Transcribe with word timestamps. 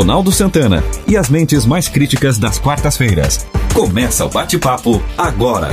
Ronaldo 0.00 0.32
Santana 0.32 0.82
e 1.06 1.14
as 1.14 1.28
mentes 1.28 1.66
mais 1.66 1.86
críticas 1.86 2.38
das 2.38 2.58
quartas-feiras. 2.58 3.46
Começa 3.74 4.24
o 4.24 4.30
bate-papo 4.30 4.92
agora. 5.18 5.68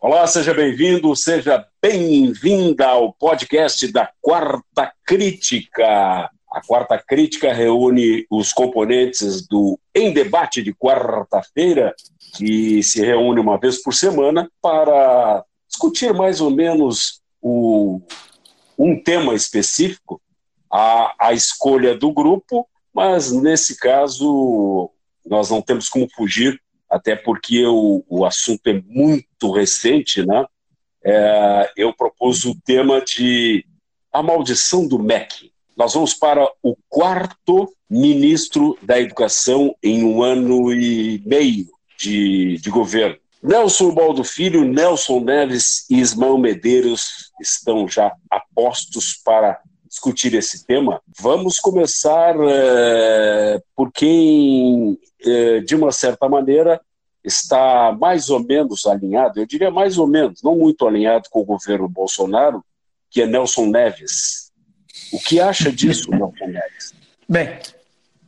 Olá, 0.00 0.24
seja 0.28 0.54
bem-vindo, 0.54 1.16
seja 1.16 1.66
bem-vinda 1.82 2.86
ao 2.86 3.12
podcast 3.14 3.90
da 3.90 4.12
Quarta 4.20 4.92
Crítica. 5.04 5.84
A 5.84 6.60
Quarta 6.64 6.96
Crítica 7.04 7.52
reúne 7.52 8.24
os 8.30 8.52
componentes 8.52 9.44
do 9.48 9.76
Em 9.92 10.12
Debate 10.12 10.62
de 10.62 10.72
quarta-feira, 10.72 11.96
que 12.36 12.80
se 12.80 13.04
reúne 13.04 13.40
uma 13.40 13.58
vez 13.58 13.82
por 13.82 13.92
semana 13.92 14.48
para 14.62 15.44
discutir 15.68 16.14
mais 16.14 16.40
ou 16.40 16.52
menos 16.52 17.20
o, 17.40 18.00
um 18.78 19.02
tema 19.02 19.34
específico, 19.34 20.22
a, 20.72 21.14
a 21.18 21.32
escolha 21.34 21.96
do 21.96 22.10
grupo, 22.10 22.66
mas 22.94 23.30
nesse 23.30 23.76
caso 23.76 24.90
nós 25.24 25.50
não 25.50 25.60
temos 25.60 25.88
como 25.88 26.08
fugir, 26.14 26.58
até 26.88 27.14
porque 27.14 27.64
o, 27.66 28.02
o 28.08 28.24
assunto 28.24 28.66
é 28.66 28.82
muito 28.86 29.52
recente, 29.52 30.24
né? 30.24 30.44
É, 31.04 31.72
eu 31.76 31.92
propus 31.92 32.44
o 32.44 32.54
tema 32.64 33.00
de 33.00 33.64
a 34.12 34.22
maldição 34.22 34.86
do 34.86 34.98
MEC. 34.98 35.50
Nós 35.76 35.94
vamos 35.94 36.14
para 36.14 36.46
o 36.62 36.76
quarto 36.88 37.72
ministro 37.88 38.78
da 38.82 39.00
Educação 39.00 39.74
em 39.82 40.04
um 40.04 40.22
ano 40.22 40.72
e 40.72 41.22
meio 41.24 41.66
de, 41.98 42.58
de 42.58 42.70
governo. 42.70 43.16
Nelson 43.42 43.92
Baldo 43.92 44.22
Filho, 44.22 44.64
Nelson 44.64 45.20
Neves 45.20 45.84
e 45.90 45.98
Ismael 45.98 46.38
Medeiros 46.38 47.32
estão 47.40 47.88
já 47.88 48.14
apostos 48.30 49.20
para 49.24 49.60
discutir 49.92 50.32
esse 50.34 50.64
tema. 50.64 51.02
Vamos 51.20 51.58
começar 51.58 52.34
é, 52.40 53.62
por 53.76 53.92
quem, 53.92 54.98
é, 55.22 55.60
de 55.60 55.76
uma 55.76 55.92
certa 55.92 56.26
maneira, 56.28 56.80
está 57.22 57.92
mais 57.92 58.30
ou 58.30 58.42
menos 58.42 58.86
alinhado, 58.86 59.38
eu 59.38 59.46
diria 59.46 59.70
mais 59.70 59.98
ou 59.98 60.06
menos, 60.08 60.42
não 60.42 60.56
muito 60.56 60.86
alinhado 60.86 61.28
com 61.30 61.40
o 61.40 61.44
governo 61.44 61.88
Bolsonaro, 61.88 62.64
que 63.10 63.22
é 63.22 63.26
Nelson 63.26 63.66
Neves. 63.66 64.50
O 65.12 65.18
que 65.20 65.38
acha 65.38 65.70
disso, 65.70 66.10
Nelson 66.16 66.46
Neves? 66.46 66.94
Bem, 67.28 67.58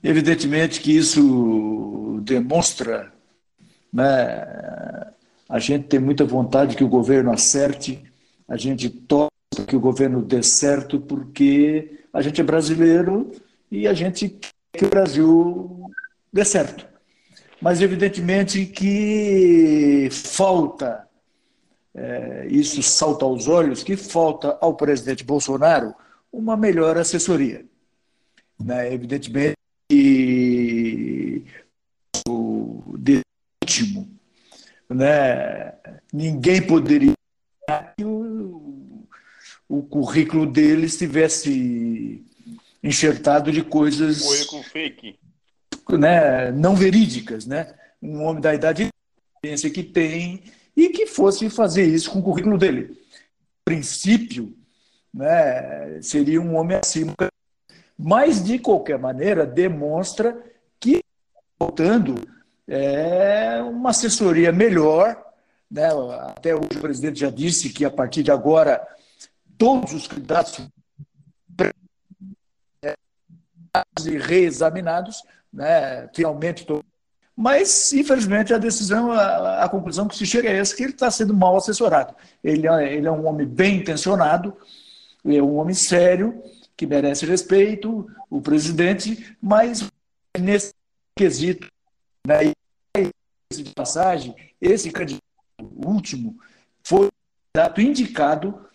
evidentemente 0.03 0.81
que 0.81 0.97
isso 0.97 2.21
demonstra 2.23 3.13
né? 3.95 4.45
A 5.49 5.61
gente 5.61 5.87
tem 5.87 6.01
muita 6.01 6.25
vontade 6.25 6.75
que 6.75 6.83
o 6.83 6.89
governo 6.89 7.31
acerte, 7.31 8.03
a 8.49 8.57
gente 8.57 8.91
para 8.91 9.29
que 9.75 9.77
o 9.77 9.81
governo 9.81 10.23
dê 10.23 10.41
certo, 10.41 11.01
porque 11.01 11.99
a 12.13 12.23
gente 12.23 12.41
é 12.41 12.45
brasileiro 12.45 13.33
e 13.69 13.89
a 13.89 13.93
gente 13.93 14.29
quer 14.29 14.79
que 14.79 14.85
o 14.85 14.89
Brasil 14.89 15.91
dê 16.33 16.45
certo. 16.45 16.87
Mas, 17.61 17.81
evidentemente, 17.81 18.67
que 18.67 20.09
falta, 20.13 21.09
é, 21.93 22.47
isso 22.49 22.85
salta 22.85 23.25
aos 23.25 23.49
olhos, 23.49 23.83
que 23.83 23.97
falta 23.97 24.57
ao 24.61 24.77
presidente 24.77 25.25
Bolsonaro 25.25 25.93
uma 26.33 26.57
melhor 26.57 26.97
assessoria. 26.97 27.65
Né? 28.61 28.95
Evidentemente, 28.95 29.57
que 29.89 31.45
o 32.29 32.81
último. 33.61 34.09
Né? 34.89 35.73
Ninguém 36.13 36.63
poderia 36.63 37.15
que 37.97 38.05
o, 38.05 38.24
o 39.69 39.83
currículo 39.83 40.47
dele 40.47 40.87
estivesse 40.87 42.25
enxertado 42.83 43.51
de 43.51 43.63
coisas. 43.63 44.23
Currículo 44.23 44.63
fake. 44.65 45.19
Né, 45.91 46.51
não 46.53 46.75
verídicas. 46.75 47.47
Né? 47.47 47.75
Um 48.03 48.23
homem 48.23 48.41
da 48.41 48.55
idade 48.55 48.89
que 49.43 49.83
tem 49.83 50.43
e 50.77 50.89
que 50.89 51.07
fosse 51.07 51.49
fazer 51.51 51.85
isso 51.85 52.11
com 52.11 52.19
o 52.19 52.23
currículo 52.23 52.59
dele. 52.59 52.97
A 53.61 53.71
princípio, 53.71 54.57
né, 55.13 56.01
seria 56.01 56.41
um 56.41 56.57
homem 56.57 56.79
acima. 56.79 57.15
Mas, 57.97 58.43
de 58.43 58.59
qualquer 58.59 58.99
maneira, 58.99 59.47
demonstra 59.47 60.37
que, 60.81 61.01
voltando 61.59 62.17
é 62.67 63.63
uma 63.63 63.91
assessoria 63.91 64.51
melhor. 64.53 65.23
Né? 65.71 65.89
Até 66.29 66.55
hoje 66.55 66.77
o 66.77 66.81
presidente 66.81 67.21
já 67.21 67.31
disse 67.31 67.71
que 67.71 67.85
a 67.85 67.91
partir 67.91 68.23
de 68.23 68.31
agora 68.31 68.87
todos 69.59 69.93
os 69.93 70.07
candidatos 70.07 70.69
reexaminados, 74.27 75.23
né? 75.53 76.09
finalmente. 76.15 76.67
Mas, 77.37 77.93
infelizmente, 77.93 78.55
a 78.55 78.59
decisão, 78.59 79.11
a, 79.11 79.65
a, 79.65 79.69
conclusão 79.69 80.07
que 80.07 80.17
se 80.17 80.25
chega 80.25 80.49
é 80.49 80.59
essa, 80.59 80.77
que 80.77 80.85
ele 80.85 80.93
está 80.93 81.11
sendo 81.11 81.35
mal 81.35 81.57
assessorado. 81.57 82.15
Ele, 82.43 82.69
é, 82.69 82.95
ele 82.95 83.09
é 83.09 83.11
um 83.11 83.27
homem 83.27 83.47
bem 83.47 83.79
intencionado, 83.79 84.57
é 85.25 85.43
um 85.43 85.57
homem 85.57 85.75
sério, 85.75 86.43
que 86.77 86.87
merece 86.87 87.27
respeito, 87.27 88.09
o 88.31 88.41
presidente, 88.41 89.37
mas 89.41 89.89
nesse 90.39 90.73
quesito 91.17 91.69
né? 92.27 92.53
E, 92.97 93.11
de 93.53 93.71
passagem, 93.73 94.35
esse 94.61 94.91
candidato 94.91 95.23
último 95.61 96.37
foi 96.83 97.09
candidato 97.53 97.81
indicado 97.81 98.67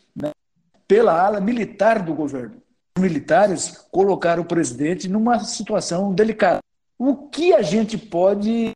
pela 0.90 1.14
ala 1.14 1.40
militar 1.40 2.02
do 2.02 2.16
governo. 2.16 2.56
Os 2.98 3.04
militares 3.04 3.88
colocaram 3.92 4.42
o 4.42 4.46
presidente 4.46 5.08
numa 5.08 5.40
situação 5.40 6.12
delicada. 6.12 6.60
O 6.98 7.30
que 7.30 7.54
a 7.54 7.62
gente 7.62 7.96
pode 7.96 8.74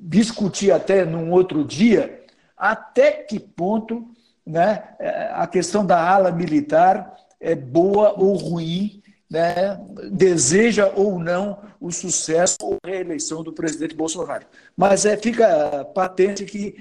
discutir 0.00 0.70
até 0.70 1.04
num 1.04 1.32
outro 1.32 1.64
dia, 1.64 2.24
até 2.56 3.10
que 3.10 3.40
ponto 3.40 4.08
né, 4.46 4.84
a 5.32 5.46
questão 5.48 5.84
da 5.84 6.08
ala 6.08 6.30
militar 6.30 7.12
é 7.40 7.56
boa 7.56 8.14
ou 8.16 8.36
ruim 8.36 9.02
né, 9.28 9.76
deseja 10.12 10.92
ou 10.94 11.18
não 11.18 11.58
o 11.80 11.90
sucesso 11.90 12.56
ou 12.62 12.78
reeleição 12.86 13.42
do 13.42 13.52
presidente 13.52 13.96
Bolsonaro. 13.96 14.46
Mas 14.76 15.04
é, 15.04 15.16
fica 15.16 15.84
patente 15.86 16.44
que 16.44 16.76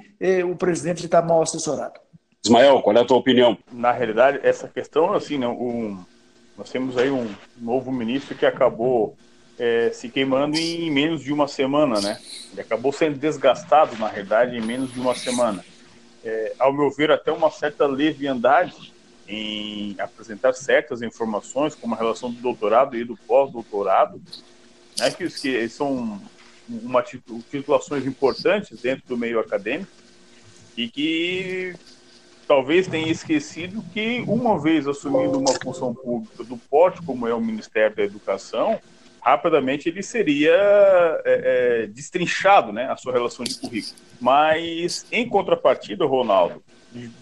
o 0.50 0.56
presidente 0.56 1.04
está 1.04 1.22
mal 1.24 1.42
assessorado. 1.42 2.00
Ismael, 2.46 2.82
qual 2.82 2.96
é 2.98 3.00
a 3.00 3.06
tua 3.06 3.18
opinião? 3.18 3.58
Na 3.72 3.94
realidade, 3.94 4.40
essa 4.44 4.68
questão, 4.68 5.14
assim, 5.14 5.38
né, 5.38 5.48
um, 5.48 6.04
nós 6.58 6.70
temos 6.70 6.98
aí 6.98 7.10
um 7.10 7.34
novo 7.58 7.90
ministro 7.90 8.36
que 8.36 8.46
acabou 8.46 9.16
é, 9.58 9.92
se 9.92 10.10
queimando 10.10 10.58
em 10.58 10.92
menos 10.92 11.24
de 11.24 11.32
uma 11.32 11.48
semana, 11.48 12.02
né? 12.02 12.20
Ele 12.52 12.60
acabou 12.60 12.92
sendo 12.92 13.18
desgastado, 13.18 13.98
na 13.98 14.10
realidade, 14.10 14.58
em 14.58 14.62
menos 14.62 14.92
de 14.92 15.00
uma 15.00 15.16
semana. 15.16 15.64
É, 16.22 16.54
ao 16.60 16.74
meu 16.74 16.92
ver, 16.92 17.12
até 17.12 17.32
uma 17.32 17.50
certa 17.50 17.86
leviandade 17.86 18.94
em 19.26 19.96
apresentar 19.98 20.52
certas 20.54 21.02
informações, 21.02 21.76
como 21.76 21.96
a 21.96 21.98
relação 21.98 22.30
do 22.30 22.42
doutorado 22.42 22.98
e 22.98 23.06
do 23.06 23.16
pós-doutorado, 23.16 24.22
né, 25.00 25.10
que, 25.12 25.30
que 25.30 25.70
são 25.70 26.22
uma 26.68 27.02
titulações 27.02 28.06
importantes 28.06 28.82
dentro 28.82 29.08
do 29.08 29.18
meio 29.18 29.40
acadêmico 29.40 29.92
e 30.76 30.90
que 30.90 31.76
talvez 32.48 32.88
tenha 32.88 33.12
esquecido 33.12 33.84
que 33.94 34.22
uma 34.28 34.60
vez 34.60 34.88
assumindo 34.88 35.40
uma 35.40 35.54
função 35.62 35.94
pública 35.94 36.44
do 36.44 36.58
porte 36.58 37.02
como 37.02 37.28
é 37.28 37.34
o 37.34 37.42
Ministério 37.42 37.96
da 37.96 38.04
Educação, 38.04 38.80
rapidamente 39.22 39.88
ele 39.88 40.04
seria 40.04 40.52
é, 40.54 41.22
é, 41.26 41.88
destrinchado, 41.88 42.74
né, 42.74 42.86
a 42.92 42.98
sua 42.98 43.14
relação 43.14 43.46
de 43.46 43.56
currículo. 43.56 43.96
Mas 44.20 45.06
em 45.12 45.28
contrapartida, 45.28 46.06
Ronaldo, 46.06 46.64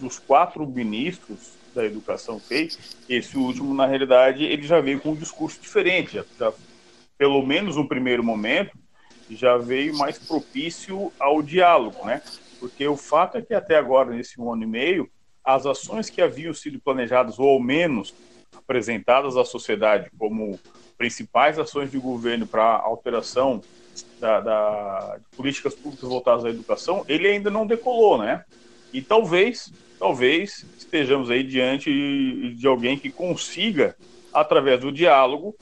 dos 0.00 0.18
quatro 0.18 0.66
ministros 0.66 1.52
da 1.74 1.84
educação 1.84 2.38
fez, 2.38 2.96
esse 3.08 3.36
último, 3.38 3.72
na 3.72 3.86
realidade, 3.86 4.44
ele 4.44 4.62
já 4.62 4.80
veio 4.80 5.00
com 5.00 5.10
um 5.10 5.16
discurso 5.16 5.60
diferente. 5.60 6.16
Já, 6.16 6.24
já, 6.38 6.52
pelo 7.16 7.44
menos 7.46 7.76
no 7.76 7.88
primeiro 7.88 8.22
momento, 8.22 8.76
já 9.30 9.56
veio 9.56 9.96
mais 9.96 10.18
propício 10.18 11.10
ao 11.18 11.42
diálogo, 11.42 12.04
né? 12.04 12.20
Porque 12.62 12.86
o 12.86 12.96
fato 12.96 13.36
é 13.36 13.42
que 13.42 13.52
até 13.52 13.76
agora, 13.76 14.14
nesse 14.14 14.40
um 14.40 14.52
ano 14.52 14.62
e 14.62 14.66
meio, 14.66 15.10
as 15.44 15.66
ações 15.66 16.08
que 16.08 16.22
haviam 16.22 16.54
sido 16.54 16.78
planejadas, 16.78 17.40
ou 17.40 17.48
ao 17.48 17.60
menos 17.60 18.14
apresentadas 18.56 19.36
à 19.36 19.44
sociedade 19.44 20.08
como 20.16 20.60
principais 20.96 21.58
ações 21.58 21.90
de 21.90 21.98
governo 21.98 22.46
para 22.46 22.62
alteração 22.76 23.60
da, 24.20 24.38
da, 24.38 25.16
de 25.16 25.36
políticas 25.36 25.74
públicas 25.74 26.08
voltadas 26.08 26.44
à 26.44 26.50
educação, 26.50 27.04
ele 27.08 27.26
ainda 27.26 27.50
não 27.50 27.66
decolou, 27.66 28.16
né? 28.16 28.44
E 28.92 29.02
talvez 29.02 29.72
talvez 29.98 30.64
estejamos 30.78 31.30
aí 31.30 31.42
diante 31.42 32.54
de 32.54 32.66
alguém 32.68 32.96
que 32.96 33.10
consiga, 33.10 33.96
através 34.32 34.78
do 34.78 34.92
diálogo, 34.92 35.56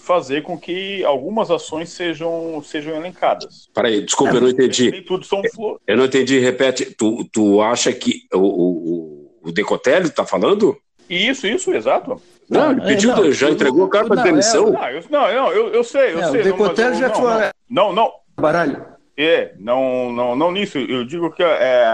fazer 0.00 0.42
com 0.42 0.58
que 0.58 1.04
algumas 1.04 1.50
ações 1.50 1.90
sejam, 1.90 2.62
sejam 2.64 2.96
elencadas. 2.96 3.68
Peraí, 3.74 4.02
desculpa, 4.02 4.34
eu 4.34 4.40
não 4.40 4.48
entendi. 4.48 4.90
Nem 4.90 5.02
tudo 5.02 5.24
são 5.24 5.42
flores. 5.54 5.80
Eu 5.86 5.96
não 5.96 6.04
entendi, 6.04 6.38
repete. 6.38 6.86
Tu, 6.94 7.24
tu 7.32 7.60
acha 7.60 7.92
que 7.92 8.26
o, 8.32 8.38
o, 8.38 9.40
o 9.42 9.52
Decotelli 9.52 10.06
está 10.06 10.24
falando? 10.24 10.76
Isso, 11.08 11.46
isso, 11.46 11.72
exato. 11.72 12.20
Não, 12.48 12.72
ele 12.72 12.80
pediu, 12.82 13.14
não, 13.14 13.32
já 13.32 13.50
entregou 13.50 13.84
a 13.84 13.90
carta 13.90 14.16
de 14.16 14.22
demissão. 14.22 14.68
É, 14.76 15.00
não, 15.10 15.28
eu, 15.28 15.42
não, 15.42 15.52
eu, 15.52 15.68
eu 15.74 15.84
sei, 15.84 16.14
eu 16.14 16.20
é, 16.20 16.30
sei. 16.30 16.40
O 16.40 16.44
Decotelli 16.44 16.96
já 16.96 17.10
foi. 17.10 17.50
Não, 17.68 17.92
não. 17.92 18.12
Baralho. 18.36 18.84
É, 19.16 19.54
não, 19.58 20.10
não, 20.12 20.34
não 20.34 20.50
nisso. 20.50 20.78
Eu 20.78 21.04
digo 21.04 21.30
que 21.30 21.42
é, 21.42 21.84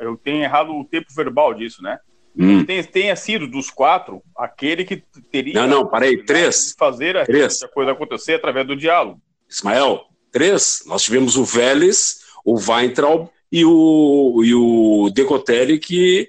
eu 0.00 0.16
tenho 0.16 0.42
errado 0.42 0.74
o 0.74 0.84
tempo 0.84 1.06
verbal 1.14 1.52
disso, 1.52 1.82
né? 1.82 1.98
Hum. 2.38 2.64
Tenha, 2.64 2.84
tenha 2.84 3.16
sido 3.16 3.46
dos 3.46 3.70
quatro 3.70 4.22
aquele 4.36 4.84
que 4.84 5.02
teria. 5.30 5.54
Não, 5.54 5.66
não, 5.66 5.86
parei. 5.86 6.22
Três. 6.22 6.74
Fazer 6.78 7.16
a, 7.16 7.24
três. 7.24 7.62
a 7.62 7.68
coisa 7.68 7.92
acontecer 7.92 8.34
através 8.34 8.66
do 8.66 8.76
diálogo. 8.76 9.20
Ismael, 9.48 10.02
três. 10.30 10.82
Nós 10.86 11.02
tivemos 11.02 11.36
o 11.36 11.44
Vélez, 11.44 12.20
o 12.44 12.58
Weintraub 12.58 13.28
e 13.50 13.64
o, 13.64 14.42
e 14.44 14.54
o 14.54 15.10
Decotelli, 15.14 15.78
que 15.78 16.28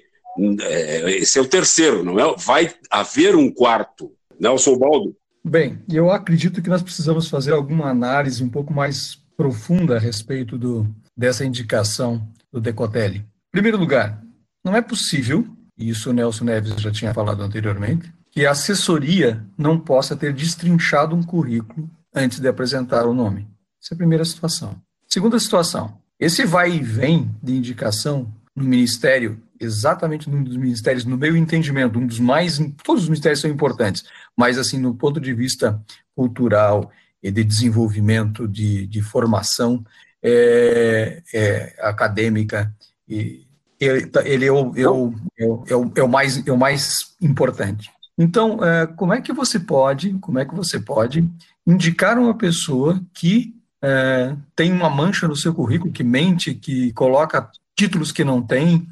é, 0.60 1.10
esse 1.16 1.38
é 1.38 1.42
o 1.42 1.48
terceiro, 1.48 2.04
não 2.04 2.18
é? 2.18 2.34
Vai 2.36 2.72
haver 2.90 3.34
um 3.36 3.50
quarto. 3.50 4.12
Nelson 4.38 4.78
Baldo. 4.78 5.16
Bem, 5.44 5.78
eu 5.88 6.10
acredito 6.10 6.62
que 6.62 6.68
nós 6.68 6.82
precisamos 6.82 7.28
fazer 7.28 7.52
alguma 7.52 7.90
análise 7.90 8.42
um 8.42 8.48
pouco 8.48 8.72
mais 8.72 9.18
profunda 9.36 9.96
a 9.96 9.98
respeito 9.98 10.56
do, 10.56 10.86
dessa 11.16 11.44
indicação 11.44 12.26
do 12.52 12.60
Decotelli. 12.60 13.18
Em 13.18 13.50
primeiro 13.50 13.78
lugar, 13.78 14.22
não 14.64 14.76
é 14.76 14.80
possível, 14.80 15.44
e 15.78 15.88
isso 15.88 16.10
o 16.10 16.12
Nelson 16.12 16.44
Neves 16.44 16.74
já 16.80 16.90
tinha 16.90 17.14
falado 17.14 17.42
anteriormente, 17.42 18.12
que 18.30 18.44
a 18.44 18.50
assessoria 18.50 19.44
não 19.56 19.78
possa 19.78 20.16
ter 20.16 20.32
destrinchado 20.32 21.14
um 21.14 21.22
currículo 21.22 21.88
antes 22.14 22.40
de 22.40 22.48
apresentar 22.48 23.06
o 23.06 23.14
nome. 23.14 23.48
Essa 23.80 23.94
é 23.94 23.96
a 23.96 23.98
primeira 23.98 24.24
situação. 24.24 24.76
Segunda 25.06 25.38
situação, 25.38 25.98
esse 26.18 26.44
vai 26.44 26.72
e 26.72 26.82
vem 26.82 27.30
de 27.42 27.54
indicação 27.54 28.32
no 28.54 28.64
Ministério, 28.64 29.40
exatamente 29.58 30.28
num 30.28 30.42
dos 30.42 30.56
ministérios, 30.56 31.04
no 31.04 31.16
meu 31.16 31.36
entendimento, 31.36 31.98
um 31.98 32.06
dos 32.06 32.18
mais, 32.18 32.58
todos 32.82 33.04
os 33.04 33.08
ministérios 33.08 33.40
são 33.40 33.50
importantes, 33.50 34.04
mas 34.36 34.58
assim, 34.58 34.78
no 34.78 34.94
ponto 34.94 35.20
de 35.20 35.32
vista 35.32 35.80
cultural 36.14 36.90
e 37.22 37.30
de 37.30 37.44
desenvolvimento, 37.44 38.46
de, 38.46 38.86
de 38.86 39.00
formação 39.00 39.84
é, 40.22 41.22
é, 41.32 41.76
acadêmica, 41.80 42.72
e 43.08 43.47
ele, 43.80 44.10
ele 44.24 44.46
é, 44.46 44.52
o, 44.52 44.72
é, 44.76 44.88
o, 44.88 45.14
é, 45.38 45.46
o, 45.76 45.92
é, 45.96 46.02
o, 46.02 46.08
mais, 46.08 46.46
é 46.46 46.52
o 46.52 46.58
mais 46.58 47.14
importante. 47.20 47.90
Então, 48.16 48.64
é, 48.64 48.86
como 48.86 49.12
é 49.14 49.20
que 49.20 49.32
você 49.32 49.60
pode, 49.60 50.12
como 50.20 50.38
é 50.38 50.44
que 50.44 50.54
você 50.54 50.80
pode 50.80 51.28
indicar 51.66 52.18
uma 52.18 52.34
pessoa 52.34 53.00
que 53.14 53.54
é, 53.82 54.34
tem 54.56 54.72
uma 54.72 54.90
mancha 54.90 55.28
no 55.28 55.36
seu 55.36 55.54
currículo, 55.54 55.92
que 55.92 56.02
mente, 56.02 56.54
que 56.54 56.92
coloca 56.92 57.48
títulos 57.76 58.10
que 58.10 58.24
não 58.24 58.42
tem, 58.42 58.88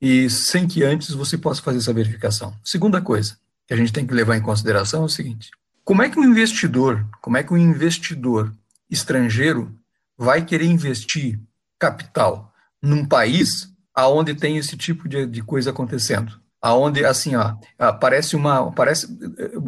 e 0.00 0.30
sem 0.30 0.66
que 0.66 0.82
antes 0.82 1.10
você 1.10 1.36
possa 1.36 1.60
fazer 1.60 1.78
essa 1.78 1.92
verificação. 1.92 2.54
Segunda 2.64 3.02
coisa 3.02 3.36
que 3.66 3.74
a 3.74 3.76
gente 3.76 3.92
tem 3.92 4.06
que 4.06 4.14
levar 4.14 4.36
em 4.36 4.42
consideração 4.42 5.02
é 5.02 5.06
o 5.06 5.10
seguinte: 5.10 5.50
como 5.84 6.02
é 6.02 6.08
que 6.08 6.18
um 6.18 6.24
investidor, 6.24 7.04
como 7.20 7.36
é 7.36 7.42
que 7.42 7.52
um 7.52 7.58
investidor 7.58 8.52
estrangeiro 8.90 9.74
vai 10.16 10.44
querer 10.44 10.66
investir 10.66 11.38
capital 11.78 12.52
num 12.82 13.04
país 13.04 13.69
aonde 13.94 14.34
tem 14.34 14.56
esse 14.56 14.76
tipo 14.76 15.08
de, 15.08 15.26
de 15.26 15.42
coisa 15.42 15.70
acontecendo? 15.70 16.40
Aonde 16.62 17.04
assim, 17.04 17.34
ó, 17.36 17.54
parece 17.92 18.36
uma 18.36 18.70
parece 18.72 19.08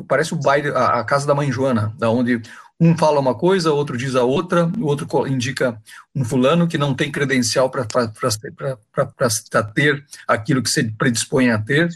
parece 0.07 0.35
o 0.35 0.37
baile, 0.37 0.69
a, 0.71 1.01
a 1.01 1.05
casa 1.05 1.27
da 1.27 1.35
mãe 1.35 1.51
Joana, 1.51 1.95
da 1.99 2.11
onde 2.11 2.43
um 2.83 2.97
fala 2.97 3.21
uma 3.21 3.35
coisa, 3.35 3.73
outro 3.73 3.97
diz 3.97 4.17
a 4.17 4.25
outra, 4.25 4.71
o 4.77 4.87
outro 4.87 5.07
indica 5.29 5.81
um 6.15 6.25
fulano 6.25 6.67
que 6.67 6.77
não 6.77 6.95
tem 6.95 7.13
credencial 7.13 7.71
para 7.71 7.87
ter 9.73 10.05
aquilo 10.27 10.63
que 10.63 10.69
se 10.69 10.83
predispõe 10.93 11.51
a 11.51 11.59
ter. 11.59 11.89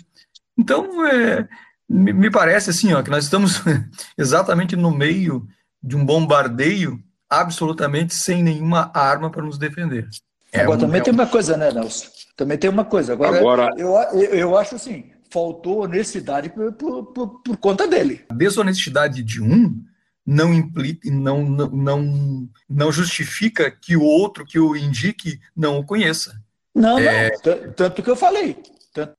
Então, 0.56 1.04
é, 1.06 1.48
me, 1.88 2.12
me 2.12 2.30
parece 2.30 2.70
assim, 2.70 2.94
ó, 2.94 3.02
que 3.02 3.10
nós 3.10 3.24
estamos 3.24 3.60
exatamente 4.16 4.76
no 4.76 4.92
meio 4.92 5.46
de 5.82 5.96
um 5.96 6.06
bombardeio 6.06 7.02
absolutamente 7.28 8.14
sem 8.14 8.42
nenhuma 8.42 8.90
arma 8.94 9.28
para 9.28 9.42
nos 9.42 9.58
defender. 9.58 10.08
É 10.52 10.60
Agora, 10.60 10.78
um, 10.78 10.80
também 10.82 11.00
é 11.00 11.04
tem 11.04 11.12
uma 11.12 11.26
coisa, 11.26 11.56
né, 11.56 11.72
Nelson? 11.72 12.06
Também 12.36 12.58
tem 12.58 12.68
uma 12.68 12.84
coisa. 12.84 13.14
Agora, 13.14 13.38
Agora... 13.38 13.70
Eu, 13.78 13.94
eu, 14.12 14.56
acho 14.56 14.74
assim, 14.74 15.10
faltou 15.30 15.82
honestidade 15.82 16.50
por, 16.50 16.72
por, 16.72 17.06
por, 17.06 17.42
por 17.42 17.56
conta 17.56 17.88
dele. 17.88 18.24
A 18.28 18.34
desonestidade 18.34 19.22
de 19.22 19.42
um 19.42 19.82
não 20.24 20.52
implica, 20.52 21.10
não, 21.10 21.44
não, 21.44 21.68
não, 21.70 22.48
não 22.68 22.92
justifica 22.92 23.70
que 23.70 23.96
o 23.96 24.02
outro 24.02 24.44
que 24.44 24.58
o 24.58 24.76
indique 24.76 25.40
não 25.56 25.78
o 25.78 25.84
conheça. 25.84 26.38
Não, 26.74 26.98
é, 26.98 27.30
não. 27.30 27.72
Tanto 27.72 28.02
que 28.02 28.10
eu 28.10 28.16
falei. 28.16 28.56
Tanto 28.92 29.14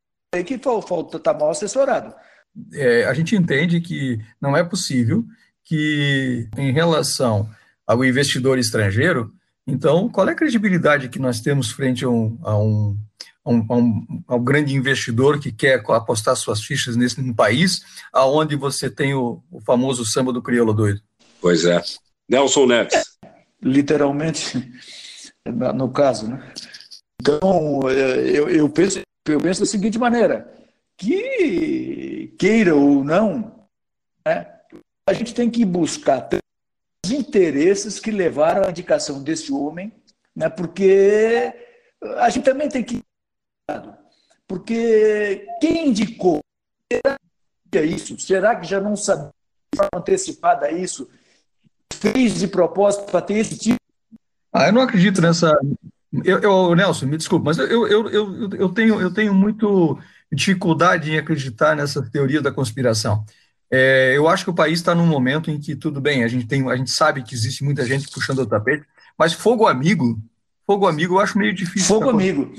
que 0.46 0.60
falta 0.60 1.18
está 1.18 1.34
mal 1.34 1.50
assessorado. 1.50 2.14
É, 2.74 3.06
a 3.06 3.14
gente 3.14 3.36
entende 3.36 3.82
que 3.82 4.20
não 4.40 4.56
é 4.56 4.64
possível 4.64 5.26
que, 5.64 6.48
em 6.58 6.72
relação 6.72 7.50
ao 7.86 8.04
investidor 8.04 8.60
estrangeiro, 8.60 9.34
então, 9.68 10.08
qual 10.08 10.30
é 10.30 10.32
a 10.32 10.36
credibilidade 10.36 11.10
que 11.10 11.20
nós 11.20 11.42
temos 11.42 11.72
frente 11.72 12.06
a 12.06 12.10
um, 12.10 12.40
a 12.42 12.58
um, 12.58 12.98
um, 13.48 13.66
um, 13.70 14.24
um 14.30 14.44
grande 14.44 14.76
investidor 14.76 15.40
que 15.40 15.52
quer 15.52 15.82
apostar 15.90 16.36
suas 16.36 16.62
fichas 16.62 16.96
nesse 16.96 17.22
num 17.22 17.34
país 17.34 17.82
aonde 18.12 18.56
você 18.56 18.90
tem 18.90 19.14
o, 19.14 19.42
o, 19.50 19.62
famoso 19.62 20.06
samba 20.06 20.34
do 20.34 20.42
crioulo 20.42 20.74
doido? 20.74 21.02
Pois 21.42 21.64
é. 21.66 21.82
Nelson 22.28 22.66
Neves. 22.66 22.94
É, 22.94 23.30
literalmente, 23.62 24.72
no 25.76 25.90
caso, 25.90 26.28
né? 26.28 26.54
Então, 27.22 27.80
eu, 27.90 28.50
eu, 28.50 28.70
penso, 28.70 29.02
eu 29.28 29.40
penso 29.40 29.62
da 29.62 29.66
seguinte 29.66 29.98
maneira, 29.98 30.54
que 30.98 32.34
queira 32.38 32.76
ou 32.76 33.04
não, 33.04 33.66
né, 34.26 34.46
a 35.08 35.14
gente 35.14 35.34
tem 35.34 35.50
que 35.50 35.64
buscar 35.64 36.28
os 37.06 37.12
interesses 37.12 38.00
que 38.00 38.12
levaram 38.12 38.66
à 38.66 38.70
indicação 38.70 39.24
desse 39.24 39.52
homem, 39.52 39.92
né, 40.36 40.50
porque 40.50 41.54
a 42.18 42.30
gente 42.30 42.44
também 42.44 42.70
tem 42.70 42.84
que 42.84 43.02
porque 44.48 45.46
quem 45.60 45.90
indicou? 45.90 46.40
Será 46.92 47.18
que 47.70 47.78
é 47.78 47.86
isso? 47.86 48.18
Será 48.20 48.56
que 48.56 48.68
já 48.68 48.80
não 48.80 48.96
sabia 48.96 49.32
antecipada 49.94 50.72
isso? 50.72 51.10
Fez 51.94 52.40
de 52.40 52.48
propósito 52.48 53.12
para 53.12 53.22
ter 53.22 53.36
esse 53.36 53.58
tipo? 53.58 53.78
Ah, 54.54 54.68
eu 54.68 54.74
não 54.74 54.82
acredito 54.82 55.22
nessa. 55.22 55.52
Eu, 56.24 56.40
eu, 56.40 56.76
Nelson, 56.76 57.06
me 57.06 57.18
desculpe, 57.18 57.46
mas 57.46 57.58
eu, 57.58 57.88
eu, 57.88 58.10
eu, 58.10 58.50
eu, 58.54 58.70
tenho, 58.70 59.02
eu 59.02 59.14
tenho 59.14 59.34
muito 59.34 60.00
dificuldade 60.32 61.12
em 61.12 61.18
acreditar 61.18 61.76
nessa 61.76 62.02
teoria 62.10 62.42
da 62.42 62.52
conspiração. 62.52 63.26
É, 63.70 64.14
eu 64.16 64.28
acho 64.28 64.46
que 64.46 64.50
o 64.50 64.56
país 64.56 64.80
está 64.80 64.96
num 64.96 65.06
momento 65.06 65.52
em 65.52 65.60
que 65.60 65.76
tudo 65.76 66.00
bem, 66.00 66.24
a 66.24 66.28
gente 66.28 66.48
tem, 66.48 66.70
a 66.70 66.76
gente 66.76 66.92
sabe 66.92 67.22
que 67.24 67.36
existe 67.36 67.64
muita 67.64 67.86
gente 67.86 68.10
puxando 68.10 68.40
o 68.40 68.48
tapete, 68.48 68.86
mas 69.18 69.34
fogo 69.34 69.68
amigo 69.68 70.18
Fogo 70.68 70.86
amigo 70.86 71.16
eu 71.16 71.20
acho 71.22 71.38
meio 71.38 71.54
difícil. 71.54 71.88
Fogo 71.88 72.10
amigo. 72.10 72.54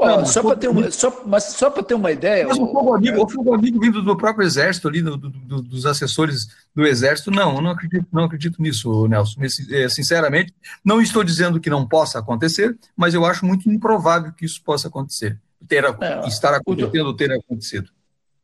Não, 0.00 0.26
só 0.26 0.42
para 0.42 0.56
ter 0.56 0.66
uma, 0.66 0.90
só, 0.90 1.22
mas 1.24 1.44
só 1.44 1.70
para 1.70 1.84
ter 1.84 1.94
uma 1.94 2.10
ideia. 2.10 2.48
Mas 2.48 2.58
o 2.58 2.66
fogo 2.66 2.92
amigo, 2.92 3.24
o 3.24 3.28
fogo 3.28 3.54
amigo 3.54 3.78
vindo 3.78 4.02
do 4.02 4.16
próprio 4.16 4.44
exército 4.44 4.88
ali, 4.88 5.00
do, 5.00 5.16
do, 5.16 5.62
dos 5.62 5.86
assessores 5.86 6.48
do 6.74 6.84
exército, 6.84 7.30
não, 7.30 7.54
eu 7.54 7.62
não 7.62 7.70
acredito, 7.70 8.04
não 8.10 8.24
acredito 8.24 8.60
nisso, 8.60 9.06
Nelson. 9.06 9.42
É, 9.70 9.88
sinceramente, 9.88 10.52
não 10.84 11.00
estou 11.00 11.22
dizendo 11.22 11.60
que 11.60 11.70
não 11.70 11.86
possa 11.86 12.18
acontecer, 12.18 12.76
mas 12.96 13.14
eu 13.14 13.24
acho 13.24 13.46
muito 13.46 13.70
improvável 13.70 14.32
que 14.32 14.44
isso 14.44 14.60
possa 14.64 14.88
acontecer, 14.88 15.38
ter, 15.68 15.84
é, 15.84 16.26
estar 16.26 16.52
acontecendo, 16.54 17.14
ter 17.14 17.30
acontecido. 17.30 17.90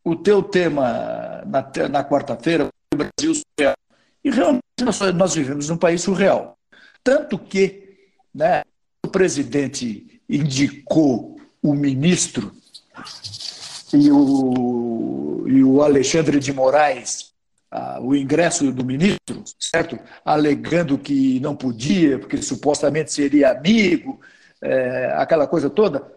O 0.04 0.14
teu 0.14 0.44
tema 0.44 1.42
na, 1.44 1.88
na 1.88 2.04
quarta-feira, 2.04 2.68
o 2.94 2.96
Brasil 2.96 3.34
surreal. 3.34 3.74
E 4.22 4.30
realmente 4.30 4.62
nós, 4.80 5.00
nós 5.12 5.34
vivemos 5.34 5.68
num 5.68 5.76
país 5.76 6.02
surreal. 6.02 6.56
Tanto 7.02 7.36
que, 7.36 7.96
né, 8.32 8.62
o 9.08 9.10
presidente 9.10 10.20
indicou 10.28 11.40
o 11.62 11.74
ministro 11.74 12.52
e 13.92 14.10
o, 14.10 15.46
e 15.48 15.64
o 15.64 15.82
Alexandre 15.82 16.38
de 16.38 16.52
Moraes 16.52 17.32
ah, 17.70 17.98
o 18.00 18.14
ingresso 18.14 18.70
do 18.70 18.84
ministro, 18.84 19.42
certo? 19.58 19.98
Alegando 20.24 20.98
que 20.98 21.40
não 21.40 21.56
podia, 21.56 22.18
porque 22.18 22.40
supostamente 22.40 23.12
seria 23.12 23.50
amigo, 23.50 24.20
é, 24.62 25.12
aquela 25.16 25.46
coisa 25.46 25.68
toda. 25.68 26.10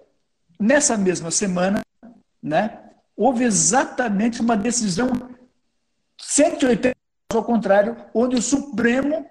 Nessa 0.60 0.98
mesma 0.98 1.32
semana, 1.32 1.82
né, 2.42 2.80
houve 3.18 3.44
exatamente 3.44 4.40
uma 4.42 4.56
decisão 4.56 5.12
180 6.18 6.96
ao 7.34 7.44
contrário, 7.44 7.96
onde 8.14 8.36
o 8.36 8.42
Supremo 8.42 9.26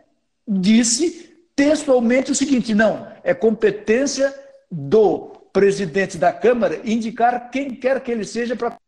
disse 0.46 1.29
textualmente 1.60 2.32
o 2.32 2.34
seguinte: 2.34 2.74
não, 2.74 3.06
é 3.22 3.34
competência 3.34 4.34
do 4.70 5.32
presidente 5.52 6.16
da 6.16 6.32
Câmara 6.32 6.80
indicar 6.84 7.50
quem 7.50 7.74
quer 7.74 8.00
que 8.00 8.10
ele 8.10 8.24
seja 8.24 8.56
para 8.56 8.78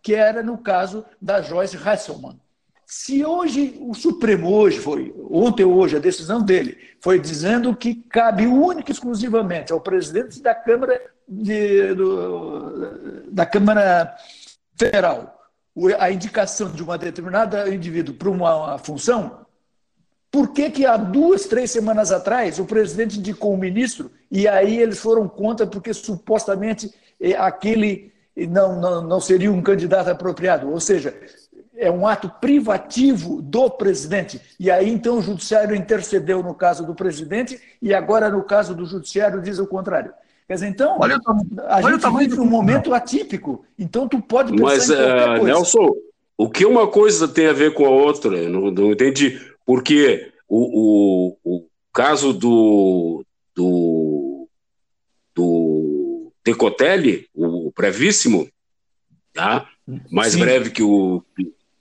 que 0.00 0.14
era 0.14 0.42
no 0.42 0.56
caso 0.56 1.04
da 1.20 1.42
Joyce 1.42 1.76
Hasselman. 1.76 2.40
Se 2.86 3.24
hoje 3.24 3.76
o 3.80 3.94
Supremo 3.94 4.52
hoje 4.52 4.78
foi, 4.78 5.14
ontem 5.30 5.64
ou 5.64 5.74
hoje 5.74 5.96
a 5.96 6.00
decisão 6.00 6.42
dele 6.42 6.78
foi 7.00 7.20
dizendo 7.20 7.76
que 7.76 7.94
cabe 7.94 8.46
única 8.46 8.90
e 8.90 8.94
exclusivamente 8.94 9.72
ao 9.72 9.80
presidente 9.80 10.40
da 10.40 10.54
Câmara 10.54 11.00
de, 11.28 11.94
do, 11.94 13.30
da 13.30 13.46
Câmara 13.46 14.16
unilateral 14.80 15.38
a 15.98 16.10
indicação 16.10 16.70
de 16.70 16.82
uma 16.82 16.98
determinada 16.98 17.68
indivíduo 17.72 18.14
para 18.14 18.28
uma 18.28 18.78
função, 18.78 19.41
por 20.32 20.48
que, 20.48 20.70
que 20.70 20.86
há 20.86 20.96
duas, 20.96 21.44
três 21.44 21.70
semanas 21.70 22.10
atrás 22.10 22.58
o 22.58 22.64
presidente 22.64 23.18
indicou 23.18 23.52
um 23.52 23.58
ministro 23.58 24.10
e 24.30 24.48
aí 24.48 24.78
eles 24.78 24.98
foram 24.98 25.28
contra 25.28 25.66
porque 25.66 25.92
supostamente 25.92 26.90
eh, 27.20 27.36
aquele 27.36 28.10
não, 28.34 28.80
não, 28.80 29.02
não 29.02 29.20
seria 29.20 29.52
um 29.52 29.60
candidato 29.60 30.08
apropriado? 30.08 30.70
Ou 30.70 30.80
seja, 30.80 31.14
é 31.76 31.90
um 31.90 32.06
ato 32.06 32.30
privativo 32.40 33.42
do 33.42 33.68
presidente. 33.68 34.40
E 34.58 34.70
aí 34.70 34.88
então 34.88 35.18
o 35.18 35.22
judiciário 35.22 35.76
intercedeu 35.76 36.42
no 36.42 36.54
caso 36.54 36.86
do 36.86 36.94
presidente 36.94 37.60
e 37.82 37.92
agora 37.92 38.30
no 38.30 38.42
caso 38.42 38.74
do 38.74 38.86
judiciário 38.86 39.42
diz 39.42 39.58
o 39.58 39.66
contrário. 39.66 40.14
Quer 40.48 40.54
dizer, 40.54 40.68
então, 40.68 40.96
olha, 40.98 41.18
a 41.68 41.76
olha 41.76 41.98
gente 41.98 42.16
vive 42.16 42.40
um 42.40 42.46
momento 42.46 42.94
atípico. 42.94 43.66
Então 43.78 44.08
tu 44.08 44.18
pode 44.18 44.50
pensar 44.52 44.64
Mas, 44.64 44.90
em 44.90 44.96
qualquer 44.96 45.28
uh, 45.28 45.40
coisa. 45.40 45.44
Nelson, 45.44 45.88
o 46.38 46.48
que 46.48 46.64
uma 46.64 46.88
coisa 46.88 47.28
tem 47.28 47.48
a 47.48 47.52
ver 47.52 47.74
com 47.74 47.84
a 47.84 47.90
outra? 47.90 48.34
Eu 48.34 48.48
não, 48.48 48.70
não 48.70 48.92
entendi. 48.92 49.38
Porque 49.64 50.32
o, 50.48 51.36
o, 51.44 51.56
o 51.56 51.68
caso 51.92 52.32
do, 52.32 53.24
do, 53.54 54.48
do 55.34 56.32
Decotelli, 56.44 57.28
o 57.34 57.72
brevíssimo, 57.74 58.48
tá? 59.32 59.68
mais 60.10 60.32
Sim. 60.32 60.40
breve 60.40 60.70
que 60.70 60.82
o, 60.82 61.22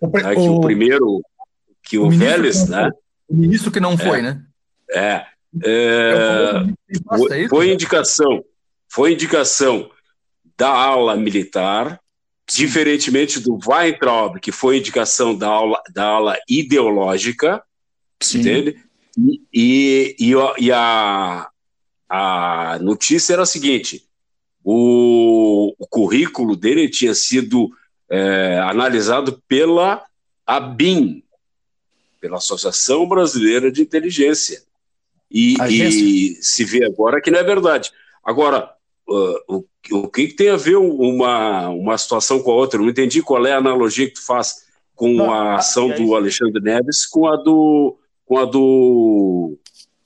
né, 0.01 0.35
que 0.35 0.39
o, 0.39 0.61
primeiro, 0.61 1.21
que 1.83 1.97
o, 1.97 2.07
o 2.07 2.11
Vélez, 2.11 2.67
né? 2.67 2.89
O 3.27 3.35
ministro 3.35 3.71
que 3.71 3.79
não 3.79 3.97
foi, 3.97 4.19
é, 4.19 4.21
né? 4.21 4.45
É. 4.91 5.25
é 5.63 6.65
foi, 7.07 7.47
foi 7.47 7.73
indicação, 7.73 8.43
foi 8.89 9.13
indicação 9.13 9.89
da 10.57 10.69
ala 10.69 11.15
militar, 11.15 11.99
diferentemente 12.49 13.39
do 13.39 13.57
Weintraub, 13.65 14.39
que 14.39 14.51
foi 14.51 14.77
indicação 14.77 15.35
da 15.35 15.47
ala, 15.47 15.81
da 15.93 16.05
ala 16.05 16.37
ideológica, 16.49 17.63
Sim. 18.21 18.39
entende? 18.39 18.77
E, 19.53 20.15
e, 20.19 20.33
e 20.59 20.71
a, 20.71 21.49
a 22.09 22.79
notícia 22.81 23.33
era 23.33 23.43
a 23.43 23.45
seguinte: 23.45 24.05
o, 24.63 25.73
o 25.77 25.87
currículo 25.87 26.55
dele 26.55 26.89
tinha 26.89 27.13
sido 27.13 27.69
é, 28.09 28.59
analisado 28.59 29.41
pela 29.47 30.03
ABIN, 30.45 31.23
pela 32.19 32.37
Associação 32.37 33.07
Brasileira 33.07 33.71
de 33.71 33.81
Inteligência. 33.81 34.61
E, 35.29 35.55
e, 35.69 36.37
se 36.41 36.65
vê 36.65 36.83
agora 36.85 37.21
que 37.21 37.31
não 37.31 37.39
é 37.39 37.43
verdade. 37.43 37.91
Agora, 38.23 38.69
uh, 39.07 39.39
o, 39.47 39.65
o 40.03 40.07
que, 40.09 40.27
que, 40.27 40.35
tem 40.35 40.49
a 40.49 40.57
ver 40.57 40.75
uma, 40.75 41.69
uma 41.69 41.97
situação 41.97 42.41
com 42.41 42.51
a 42.51 42.55
outra? 42.55 42.77
Eu 42.77 42.83
não 42.83 42.91
entendi 42.91 43.21
qual 43.21 43.45
é 43.45 43.53
a 43.53 43.57
analogia 43.57 44.07
que 44.07 44.15
tu 44.15 44.25
faz 44.25 44.65
com 44.93 45.13
não, 45.13 45.33
a 45.33 45.55
ação 45.55 45.89
do 45.89 46.13
Alexandre 46.15 46.61
Neves 46.61 47.05
com 47.05 47.27
a 47.27 47.37
do 47.37 47.97
com 48.31 48.37
a 48.37 48.45
do 48.45 49.57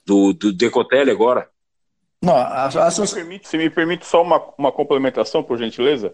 do, 0.04 0.32
do 0.32 0.52
Decotelli 0.52 1.12
agora. 1.12 1.48
Não, 2.20 2.34
a, 2.34 2.66
a, 2.66 2.90
se, 2.90 3.00
me 3.00 3.08
permite, 3.08 3.48
se 3.48 3.56
me 3.56 3.70
permite 3.70 4.04
só 4.04 4.20
uma, 4.20 4.42
uma 4.58 4.72
complementação, 4.72 5.44
por 5.44 5.56
gentileza. 5.56 6.12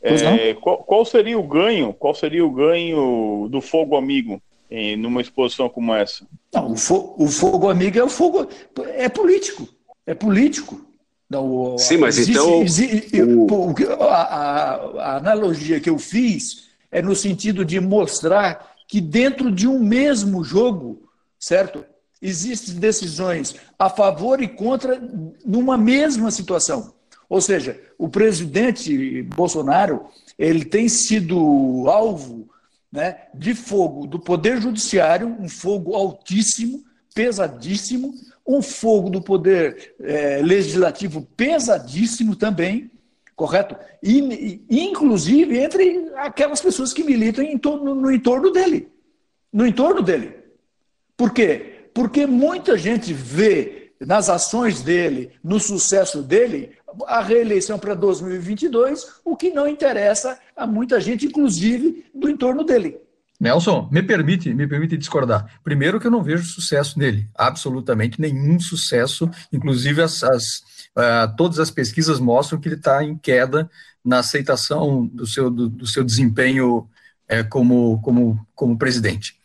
É, 0.00 0.54
qual, 0.54 0.78
qual, 0.78 1.04
seria 1.04 1.36
o 1.36 1.42
ganho? 1.42 1.92
Qual 1.92 2.14
seria 2.14 2.46
o 2.46 2.50
ganho 2.50 3.48
do 3.50 3.60
fogo 3.60 3.96
amigo 3.96 4.40
em 4.70 4.96
numa 4.96 5.20
exposição 5.20 5.68
como 5.68 5.92
essa? 5.92 6.24
Não, 6.54 6.70
o, 6.70 6.76
fo, 6.76 7.16
o 7.18 7.26
fogo 7.26 7.68
amigo 7.68 7.98
é 7.98 8.04
o 8.04 8.08
fogo 8.08 8.46
é 8.94 9.08
político, 9.08 9.68
é 10.06 10.14
político. 10.14 10.80
Não, 11.28 11.76
Sim, 11.76 11.96
mas 11.96 12.18
existe, 12.18 12.38
então 12.38 12.62
existe, 12.62 13.20
o... 13.20 13.74
a, 14.00 14.04
a, 14.04 14.74
a 15.00 15.16
analogia 15.16 15.80
que 15.80 15.90
eu 15.90 15.98
fiz 15.98 16.68
é 16.92 17.02
no 17.02 17.16
sentido 17.16 17.64
de 17.64 17.80
mostrar 17.80 18.76
que 18.86 19.00
dentro 19.00 19.50
de 19.50 19.66
um 19.66 19.80
mesmo 19.80 20.44
jogo, 20.44 21.07
certo? 21.38 21.84
Existem 22.20 22.74
decisões 22.74 23.54
a 23.78 23.88
favor 23.88 24.42
e 24.42 24.48
contra 24.48 25.00
numa 25.44 25.78
mesma 25.78 26.30
situação. 26.30 26.92
Ou 27.28 27.40
seja, 27.40 27.80
o 27.96 28.08
presidente 28.08 29.22
Bolsonaro 29.22 30.06
ele 30.38 30.64
tem 30.64 30.88
sido 30.88 31.84
alvo 31.88 32.48
né, 32.90 33.26
de 33.34 33.54
fogo 33.54 34.06
do 34.06 34.18
Poder 34.18 34.60
Judiciário, 34.60 35.36
um 35.38 35.48
fogo 35.48 35.94
altíssimo, 35.94 36.82
pesadíssimo, 37.14 38.14
um 38.46 38.62
fogo 38.62 39.10
do 39.10 39.20
Poder 39.20 39.94
é, 40.00 40.40
Legislativo 40.42 41.22
pesadíssimo 41.36 42.34
também, 42.34 42.90
correto? 43.36 43.76
E, 44.02 44.62
inclusive 44.70 45.58
entre 45.58 46.10
aquelas 46.16 46.60
pessoas 46.60 46.92
que 46.92 47.04
militam 47.04 47.44
em 47.44 47.58
torno, 47.58 47.94
no 47.94 48.10
entorno 48.10 48.50
dele. 48.50 48.88
No 49.52 49.66
entorno 49.66 50.02
dele. 50.02 50.37
Por 51.18 51.32
quê? 51.32 51.90
Porque 51.92 52.28
muita 52.28 52.78
gente 52.78 53.12
vê 53.12 53.90
nas 54.00 54.30
ações 54.30 54.82
dele, 54.82 55.32
no 55.42 55.58
sucesso 55.58 56.22
dele, 56.22 56.70
a 57.08 57.20
reeleição 57.20 57.76
para 57.76 57.92
2022, 57.92 59.20
o 59.24 59.36
que 59.36 59.50
não 59.50 59.66
interessa 59.66 60.38
a 60.56 60.64
muita 60.64 61.00
gente, 61.00 61.26
inclusive 61.26 62.06
do 62.14 62.30
entorno 62.30 62.62
dele. 62.62 62.98
Nelson, 63.40 63.88
me 63.90 64.00
permite, 64.00 64.54
me 64.54 64.68
permite 64.68 64.96
discordar. 64.96 65.58
Primeiro 65.64 65.98
que 65.98 66.06
eu 66.06 66.10
não 66.10 66.22
vejo 66.22 66.44
sucesso 66.44 66.96
nele, 66.96 67.28
absolutamente 67.34 68.20
nenhum 68.20 68.60
sucesso. 68.60 69.28
Inclusive 69.52 70.00
as, 70.02 70.22
as 70.22 70.44
uh, 70.96 71.36
todas 71.36 71.58
as 71.58 71.70
pesquisas 71.70 72.20
mostram 72.20 72.60
que 72.60 72.68
ele 72.68 72.76
está 72.76 73.02
em 73.02 73.16
queda 73.16 73.68
na 74.04 74.20
aceitação 74.20 75.04
do 75.04 75.26
seu, 75.26 75.50
do, 75.50 75.68
do 75.68 75.86
seu 75.86 76.04
desempenho 76.04 76.78
uh, 76.78 77.48
como, 77.50 78.00
como, 78.02 78.46
como 78.54 78.78
presidente. 78.78 79.37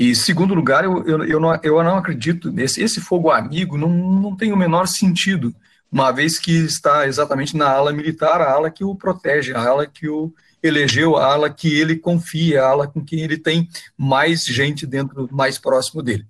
E 0.00 0.14
segundo 0.14 0.54
lugar, 0.54 0.82
eu, 0.82 1.04
eu, 1.06 1.24
eu, 1.26 1.38
não, 1.38 1.60
eu 1.62 1.84
não 1.84 1.98
acredito 1.98 2.50
nesse 2.50 2.82
esse 2.82 3.02
fogo 3.02 3.30
amigo 3.30 3.76
não, 3.76 3.90
não 3.90 4.34
tem 4.34 4.50
o 4.50 4.56
menor 4.56 4.86
sentido 4.88 5.54
uma 5.92 6.10
vez 6.10 6.38
que 6.38 6.52
está 6.52 7.06
exatamente 7.06 7.54
na 7.54 7.68
ala 7.68 7.92
militar, 7.92 8.40
a 8.40 8.50
ala 8.50 8.70
que 8.70 8.82
o 8.82 8.94
protege, 8.94 9.52
a 9.52 9.60
ala 9.60 9.86
que 9.86 10.08
o 10.08 10.32
elegeu, 10.62 11.18
a 11.18 11.26
ala 11.26 11.50
que 11.50 11.78
ele 11.78 11.96
confia, 11.96 12.62
a 12.62 12.68
ala 12.68 12.86
com 12.86 13.04
quem 13.04 13.20
ele 13.20 13.36
tem 13.36 13.68
mais 13.94 14.42
gente 14.46 14.86
dentro, 14.86 15.28
mais 15.30 15.58
próximo 15.58 16.02
dele. 16.02 16.24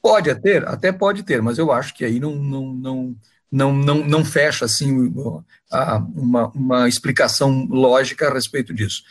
Pode 0.00 0.32
ter, 0.36 0.64
até 0.68 0.92
pode 0.92 1.24
ter, 1.24 1.42
mas 1.42 1.58
eu 1.58 1.72
acho 1.72 1.92
que 1.94 2.04
aí 2.04 2.20
não, 2.20 2.36
não, 2.36 2.72
não, 2.72 3.16
não, 3.50 3.72
não, 3.72 3.94
não 4.06 4.24
fecha 4.24 4.66
assim 4.66 5.12
uma, 6.14 6.48
uma 6.54 6.88
explicação 6.88 7.66
lógica 7.68 8.28
a 8.28 8.32
respeito 8.32 8.72
disso. 8.72 9.02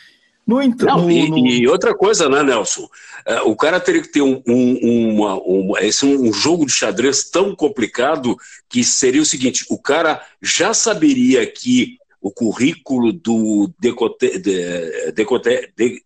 No, 0.46 0.56
Não, 0.56 1.02
no, 1.02 1.10
e, 1.10 1.30
no... 1.30 1.46
e, 1.46 1.68
outra 1.68 1.94
coisa, 1.94 2.28
né, 2.28 2.42
Nelson? 2.42 2.88
É, 3.26 3.42
o 3.42 3.54
cara 3.54 3.78
teria 3.78 4.02
que 4.02 4.10
ter 4.10 4.22
um, 4.22 4.42
um, 4.46 5.14
uma, 5.14 5.34
uma, 5.40 5.80
esse, 5.80 6.04
um 6.04 6.32
jogo 6.32 6.66
de 6.66 6.72
xadrez 6.72 7.30
tão 7.30 7.54
complicado 7.54 8.36
que 8.68 8.82
seria 8.82 9.22
o 9.22 9.26
seguinte: 9.26 9.64
o 9.70 9.78
cara 9.78 10.20
já 10.42 10.74
saberia 10.74 11.46
que 11.46 11.98
o 12.20 12.30
currículo 12.30 13.12
do 13.12 13.70
Decote, 13.78 14.38
de, 14.38 15.12
Decote, 15.12 15.72
de, 15.76 16.02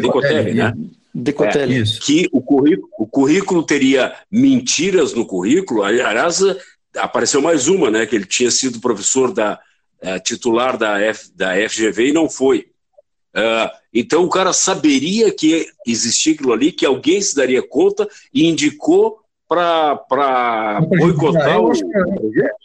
Decotelli, 0.00 0.54
né? 0.54 0.72
Decotelli. 1.14 1.80
É, 1.80 1.84
que 2.00 2.28
o 2.32 2.40
currículo, 2.40 2.88
o 2.98 3.06
currículo 3.06 3.62
teria 3.62 4.14
mentiras 4.30 5.14
no 5.14 5.26
currículo. 5.26 5.82
Aliás, 5.82 6.40
apareceu 6.96 7.40
mais 7.40 7.68
uma, 7.68 7.90
né? 7.90 8.06
Que 8.06 8.16
ele 8.16 8.26
tinha 8.26 8.50
sido 8.50 8.80
professor 8.80 9.32
da 9.32 9.58
é, 10.00 10.18
titular 10.18 10.76
da, 10.76 11.00
F, 11.00 11.30
da 11.34 11.54
FGV 11.68 12.08
e 12.08 12.12
não 12.12 12.28
foi. 12.28 12.66
Uh, 13.38 13.70
então 13.94 14.24
o 14.24 14.28
cara 14.28 14.52
saberia 14.52 15.32
que 15.32 15.66
existia 15.86 16.34
aquilo 16.34 16.52
ali, 16.52 16.72
que 16.72 16.84
alguém 16.84 17.20
se 17.20 17.36
daria 17.36 17.62
conta 17.62 18.08
e 18.34 18.48
indicou 18.48 19.20
para 19.46 20.80
boicotar 20.80 21.58
o 21.58 21.66
projeto. 21.66 22.58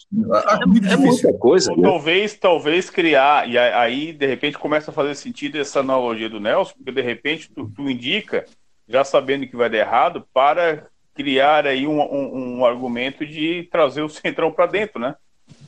É, 0.89 0.93
é 0.93 0.97
muita 0.97 1.33
coisa. 1.33 1.73
Né? 1.73 1.81
Talvez, 1.81 2.33
talvez 2.33 2.89
criar, 2.89 3.47
e 3.47 3.57
aí 3.57 4.11
de 4.11 4.25
repente 4.25 4.57
começa 4.57 4.91
a 4.91 4.93
fazer 4.93 5.15
sentido 5.15 5.57
essa 5.57 5.79
analogia 5.79 6.29
do 6.29 6.41
Nelson, 6.41 6.73
porque 6.75 6.91
de 6.91 7.01
repente 7.01 7.49
tu, 7.53 7.71
tu 7.73 7.89
indica, 7.89 8.45
já 8.87 9.03
sabendo 9.03 9.47
que 9.47 9.55
vai 9.55 9.69
dar 9.69 9.77
errado, 9.77 10.27
para 10.33 10.87
criar 11.15 11.67
aí 11.67 11.87
um, 11.87 12.01
um, 12.01 12.57
um 12.57 12.65
argumento 12.65 13.25
de 13.25 13.67
trazer 13.71 14.01
o 14.01 14.09
centrão 14.09 14.51
para 14.51 14.65
dentro, 14.65 14.99
né? 14.99 15.15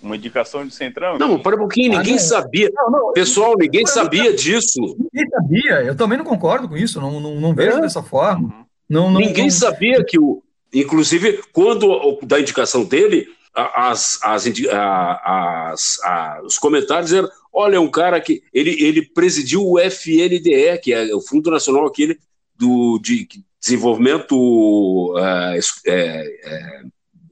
Uma 0.02 0.16
indicação 0.16 0.66
de 0.66 0.74
centrão. 0.74 1.18
Não, 1.18 1.40
para 1.40 1.56
um 1.56 1.60
pouquinho, 1.60 1.98
ninguém 1.98 2.16
ah, 2.16 2.20
sabia. 2.20 2.70
Não, 2.74 2.92
não, 2.92 3.14
Pessoal, 3.14 3.56
ninguém 3.58 3.82
eu, 3.82 3.88
sabia 3.88 4.26
eu, 4.26 4.36
disso. 4.36 4.80
Ninguém 4.80 5.30
sabia, 5.30 5.84
eu 5.84 5.96
também 5.96 6.18
não 6.18 6.26
concordo 6.26 6.68
com 6.68 6.78
isso, 6.78 7.02
não, 7.02 7.20
não, 7.20 7.40
não 7.40 7.54
vejo 7.54 7.78
é. 7.78 7.82
dessa 7.82 8.04
forma. 8.04 8.48
Uhum. 8.48 8.66
Não, 8.90 9.12
não, 9.12 9.20
ninguém 9.20 9.50
sabia 9.50 10.04
que 10.04 10.20
o. 10.20 10.44
Inclusive, 10.74 11.42
quando 11.54 12.20
da 12.24 12.40
indicação 12.40 12.84
dele, 12.84 13.28
as, 13.54 14.20
as, 14.22 14.46
as, 14.46 16.00
as, 16.04 16.44
os 16.44 16.58
comentários 16.58 17.14
eram: 17.14 17.30
olha, 17.52 17.82
um 17.82 17.90
cara 17.90 18.20
que. 18.20 18.44
Ele, 18.54 18.72
ele 18.84 19.02
presidiu 19.02 19.66
o 19.66 19.80
FNDE, 19.80 20.78
que 20.82 20.94
é 20.94 21.16
o 21.16 21.22
Fundo 21.22 21.50
Nacional 21.50 21.86
aquele 21.86 22.18
do, 22.58 23.00
de 23.00 23.28
Desenvolvimento 23.60 24.36
uh, 25.16 25.60
é, 25.88 26.40
é, 26.44 26.84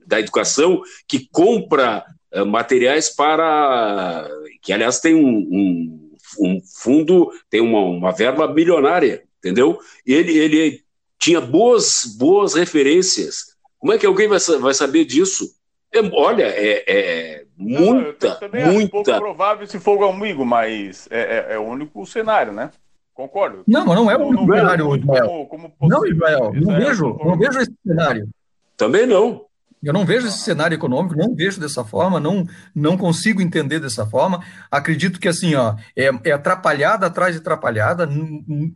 da 0.08 0.20
Educação, 0.20 0.82
que 1.08 1.28
compra 1.32 2.04
materiais 2.48 3.10
para. 3.10 4.28
que, 4.62 4.74
aliás, 4.74 5.00
tem 5.00 5.14
um, 5.16 5.48
um 5.52 6.04
um 6.40 6.60
fundo, 6.62 7.32
tem 7.50 7.62
uma, 7.62 7.80
uma 7.80 8.12
verba 8.12 8.48
milionária, 8.48 9.24
entendeu? 9.40 9.80
E 10.06 10.14
ele, 10.14 10.38
ele 10.38 10.84
tinha 11.20 11.42
boas, 11.42 12.16
boas 12.18 12.54
referências. 12.54 13.56
Como 13.80 13.94
é 13.94 13.98
que 13.98 14.06
alguém 14.06 14.28
vai, 14.28 14.40
vai 14.60 14.74
saber 14.74 15.06
disso? 15.06 15.56
É, 15.92 16.00
olha, 16.14 16.46
é, 16.46 16.84
é 16.88 17.46
muita, 17.56 18.40
Não, 18.52 18.74
muita. 18.74 18.86
É 18.86 18.90
pouco 18.90 19.20
provável 19.20 19.68
se 19.68 19.80
for 19.80 20.02
amigo, 20.10 20.46
mas 20.46 21.08
é, 21.12 21.20
é, 21.20 21.54
é, 21.54 21.60
o 21.60 21.64
único 21.64 22.06
cenário, 22.06 22.52
né? 22.52 22.72
Concordo. 23.14 23.64
Não, 23.68 23.86
mas 23.86 23.96
não 23.96 24.10
é 24.10 24.18
o 24.18 24.26
único 24.26 24.46
cenário, 24.46 24.96
Israel. 24.96 25.48
Como, 25.50 25.72
como 25.78 25.92
não, 25.92 26.06
Israel, 26.06 26.52
não 26.54 26.76
vejo, 26.76 27.20
não 27.24 27.38
vejo 27.38 27.60
esse 27.60 27.74
cenário. 27.86 28.28
Também 28.76 29.06
não. 29.06 29.46
Eu 29.84 29.92
não 29.92 30.06
vejo 30.06 30.28
esse 30.28 30.40
cenário 30.40 30.76
econômico, 30.76 31.16
não 31.16 31.36
vejo 31.36 31.60
dessa 31.60 31.84
forma, 31.84 32.20
não, 32.20 32.48
não 32.74 32.98
consigo 32.98 33.42
entender 33.42 33.80
dessa 33.80 34.06
forma. 34.06 34.42
Acredito 34.72 35.20
que 35.20 35.28
assim, 35.28 35.56
ó, 35.56 35.76
é, 35.96 36.10
é 36.24 36.32
atrapalhada 36.32 37.06
atrás 37.06 37.34
de 37.34 37.42
atrapalhada. 37.42 38.08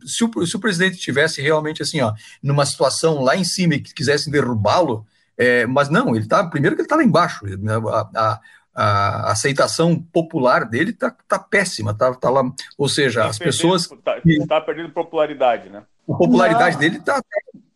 Se 0.04 0.24
o, 0.24 0.46
se 0.46 0.56
o 0.56 0.60
presidente 0.60 0.94
estivesse 0.94 1.40
realmente 1.40 1.82
assim, 1.82 2.00
ó, 2.00 2.12
numa 2.42 2.66
situação 2.66 3.22
lá 3.22 3.34
em 3.34 3.44
cima 3.44 3.74
e 3.74 3.80
que 3.80 3.94
quisessem 3.94 4.32
derrubá-lo, 4.32 5.06
é, 5.36 5.66
mas 5.66 5.88
não, 5.88 6.14
ele 6.14 6.24
está 6.24 6.44
primeiro 6.46 6.76
que 6.76 6.82
ele 6.82 6.86
está 6.86 6.96
lá 6.96 7.04
embaixo. 7.04 7.46
Né, 7.46 7.74
a, 7.74 8.08
a, 8.14 8.40
a, 8.74 9.32
aceitação 9.32 9.96
popular 10.12 10.64
dele 10.64 10.90
está 10.90 11.14
tá 11.26 11.38
péssima, 11.38 11.94
tá, 11.94 12.12
tá 12.14 12.28
lá, 12.28 12.42
ou 12.76 12.88
seja, 12.88 13.22
tá 13.22 13.28
as 13.28 13.38
pessoas 13.38 13.90
está 13.90 14.20
tá 14.46 14.60
perdendo 14.60 14.90
popularidade, 14.90 15.70
né? 15.70 15.84
A 16.08 16.14
popularidade 16.14 16.74
não. 16.74 16.80
dele 16.80 16.96
está 16.98 17.22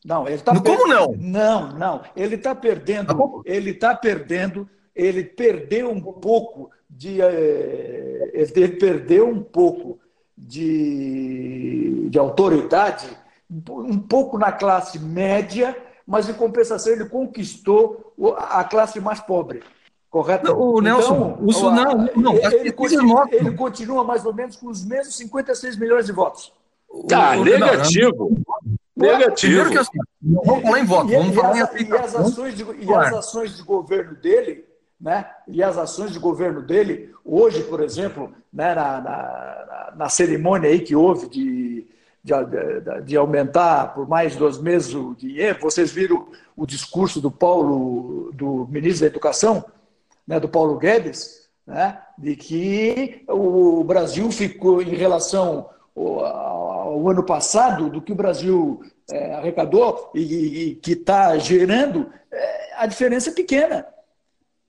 não, 0.04 0.26
ele 0.26 0.36
está 0.36 0.60
Como 0.60 0.86
não? 0.86 1.14
Não, 1.16 1.72
não. 1.72 2.02
Ele 2.16 2.34
está 2.34 2.54
perdendo. 2.54 3.14
Tá 3.14 3.24
ele 3.44 3.70
está 3.70 3.94
perdendo. 3.94 4.68
Ele 4.94 5.24
perdeu 5.24 5.90
um 5.90 6.00
pouco 6.00 6.70
de. 6.90 7.20
Eh, 7.20 8.30
ele 8.34 8.68
perdeu 8.68 9.28
um 9.28 9.42
pouco 9.42 9.98
de, 10.36 12.08
de 12.10 12.18
autoridade, 12.18 13.06
um 13.48 13.98
pouco 13.98 14.38
na 14.38 14.50
classe 14.50 14.98
média, 14.98 15.76
mas 16.06 16.28
em 16.28 16.34
compensação 16.34 16.92
ele 16.92 17.04
conquistou 17.04 18.12
a 18.36 18.64
classe 18.64 19.00
mais 19.00 19.20
pobre. 19.20 19.62
Correto? 20.10 20.52
O 20.52 20.80
Nelson, 20.80 21.38
então, 21.38 21.46
isso 21.48 21.70
não, 21.70 21.94
não. 22.16 22.34
Ele, 22.34 22.72
continua, 22.72 23.26
ele 23.30 23.52
continua 23.52 24.04
mais 24.04 24.26
ou 24.26 24.34
menos 24.34 24.56
com 24.56 24.68
os 24.68 24.84
mesmos 24.84 25.14
56 25.16 25.78
milhões 25.78 26.04
de 26.04 26.12
votos. 26.12 26.52
Tá, 27.08 27.34
negativo. 27.36 28.36
Negativo. 28.96 29.70
que 29.70 29.78
assim, 29.78 29.98
não 30.20 30.42
vamos 30.44 30.62
falar 30.62 30.80
em 30.80 30.84
voto, 30.84 31.10
e, 31.10 31.16
vamos 31.16 31.32
e 31.32 31.34
falar 31.34 31.62
as, 31.62 31.80
em 31.80 31.88
e 31.88 31.96
as 31.96 32.14
ações 32.14 32.54
de, 32.56 32.64
e 32.64 32.94
as 32.94 33.12
ações 33.14 33.56
de 33.56 33.62
governo 33.62 34.14
dele, 34.16 34.64
né? 35.00 35.30
E 35.48 35.62
as 35.62 35.78
ações 35.78 36.12
de 36.12 36.18
governo 36.18 36.62
dele, 36.62 37.12
hoje, 37.24 37.62
por 37.64 37.80
exemplo, 37.80 38.32
né, 38.52 38.74
na, 38.74 39.00
na, 39.00 39.92
na 39.96 40.08
cerimônia 40.08 40.68
aí 40.68 40.80
que 40.80 40.94
houve 40.94 41.28
de, 41.28 41.86
de, 42.22 42.34
de, 43.04 43.16
aumentar 43.16 43.94
por 43.94 44.06
mais 44.06 44.36
dois 44.36 44.58
meses 44.58 44.94
o 44.94 45.14
dinheiro, 45.14 45.58
vocês 45.60 45.90
viram 45.90 46.28
o 46.54 46.66
discurso 46.66 47.20
do 47.20 47.30
Paulo, 47.30 48.30
do 48.34 48.68
ministro 48.70 49.00
da 49.00 49.06
Educação, 49.06 49.64
né, 50.26 50.38
do 50.38 50.48
Paulo 50.48 50.76
Guedes, 50.76 51.48
né, 51.66 51.98
de 52.18 52.36
que 52.36 53.24
o 53.28 53.82
Brasil 53.82 54.30
ficou 54.30 54.82
em 54.82 54.94
relação 54.94 55.68
ao 56.92 57.08
ano 57.08 57.24
passado, 57.24 57.88
do 57.88 58.00
que 58.00 58.12
o 58.12 58.16
Brasil 58.16 58.80
é, 59.10 59.34
arrecadou 59.34 60.10
e, 60.14 60.20
e 60.20 60.74
que 60.76 60.92
está 60.92 61.36
gerando, 61.38 62.12
é, 62.30 62.74
a 62.76 62.86
diferença 62.86 63.30
é 63.30 63.32
pequena. 63.32 63.86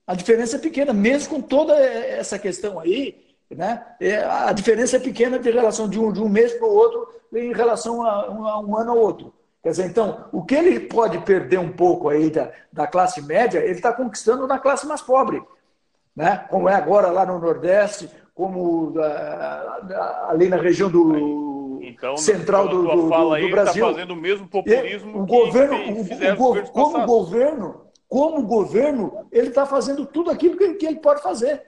A 0.06 0.14
diferença 0.14 0.56
é 0.56 0.58
pequena, 0.58 0.92
mesmo 0.92 1.34
com 1.34 1.40
toda 1.40 1.74
essa 1.74 2.38
questão 2.38 2.78
aí, 2.78 3.24
né? 3.50 3.84
É, 4.00 4.24
a 4.24 4.52
diferença 4.52 4.96
é 4.96 5.00
pequena 5.00 5.38
de 5.38 5.50
relação 5.50 5.88
de 5.88 5.98
um, 5.98 6.12
de 6.12 6.20
um 6.20 6.28
mês 6.28 6.52
para 6.52 6.66
o 6.66 6.74
outro 6.74 7.08
em 7.32 7.52
relação 7.52 8.02
a 8.02 8.30
um, 8.30 8.46
a 8.46 8.60
um 8.60 8.76
ano 8.76 8.92
ao 8.92 8.98
outro. 8.98 9.34
Quer 9.62 9.70
dizer, 9.70 9.86
então, 9.86 10.26
o 10.30 10.44
que 10.44 10.54
ele 10.54 10.80
pode 10.80 11.18
perder 11.20 11.58
um 11.58 11.72
pouco 11.72 12.08
aí 12.08 12.30
da, 12.30 12.50
da 12.70 12.86
classe 12.86 13.22
média, 13.22 13.60
ele 13.60 13.72
está 13.72 13.92
conquistando 13.92 14.46
na 14.46 14.58
classe 14.58 14.86
mais 14.86 15.00
pobre. 15.00 15.42
Né? 16.14 16.44
Como 16.50 16.68
é 16.68 16.74
agora 16.74 17.10
lá 17.10 17.24
no 17.24 17.38
Nordeste, 17.38 18.10
como 18.34 18.90
uh, 18.90 20.28
ali 20.28 20.48
na 20.48 20.56
região 20.56 20.90
do 20.90 21.02
então, 21.88 22.16
central 22.16 22.68
do, 22.68 22.82
do, 22.82 22.88
do, 22.88 23.36
do 23.36 23.50
Brasil. 23.50 23.84
Está 23.84 23.94
fazendo 23.94 24.10
o 24.12 24.16
mesmo 24.16 24.48
populismo 24.48 25.22
o 25.22 25.26
governo, 25.26 25.76
o, 25.76 26.58
o, 26.58 26.62
como 26.70 27.06
governo, 27.06 27.80
como 28.08 28.42
governo, 28.42 29.26
ele 29.32 29.48
está 29.48 29.66
fazendo 29.66 30.06
tudo 30.06 30.30
aquilo 30.30 30.56
que 30.56 30.64
ele, 30.64 30.74
que 30.74 30.86
ele, 30.86 31.00
pode 31.00 31.22
fazer, 31.22 31.62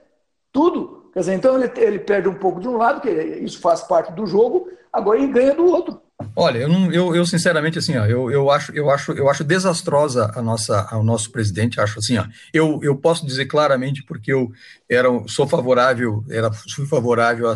tudo. 0.51 1.09
Quer 1.13 1.19
dizer, 1.19 1.33
então 1.33 1.61
ele, 1.61 1.71
ele 1.77 1.99
perde 1.99 2.29
um 2.29 2.35
pouco 2.35 2.59
de 2.59 2.67
um 2.67 2.77
lado, 2.77 3.01
que 3.01 3.09
isso 3.09 3.59
faz 3.59 3.81
parte 3.81 4.11
do 4.13 4.25
jogo, 4.25 4.69
agora 4.91 5.17
ele 5.17 5.31
ganha 5.31 5.53
do 5.53 5.65
outro. 5.65 6.01
Olha, 6.35 6.59
eu, 6.59 6.69
não, 6.69 6.91
eu, 6.91 7.15
eu, 7.15 7.25
sinceramente 7.25 7.77
assim, 7.77 7.95
ó, 7.95 8.05
eu, 8.05 8.31
eu 8.31 8.49
acho, 8.49 8.71
eu 8.71 8.89
acho, 8.89 9.11
eu 9.11 9.29
acho 9.29 9.43
desastrosa 9.43 10.31
a 10.35 10.41
nossa, 10.41 10.87
o 10.95 11.03
nosso 11.03 11.31
presidente. 11.31 11.79
Acho 11.79 11.99
assim, 11.99 12.17
ó, 12.17 12.25
eu, 12.51 12.79
eu 12.81 12.95
posso 12.95 13.25
dizer 13.25 13.45
claramente 13.45 14.03
porque 14.03 14.33
eu 14.33 14.51
era, 14.89 15.07
sou 15.27 15.47
favorável, 15.47 16.23
era, 16.29 16.51
fui 16.51 16.87
favorável 16.87 17.47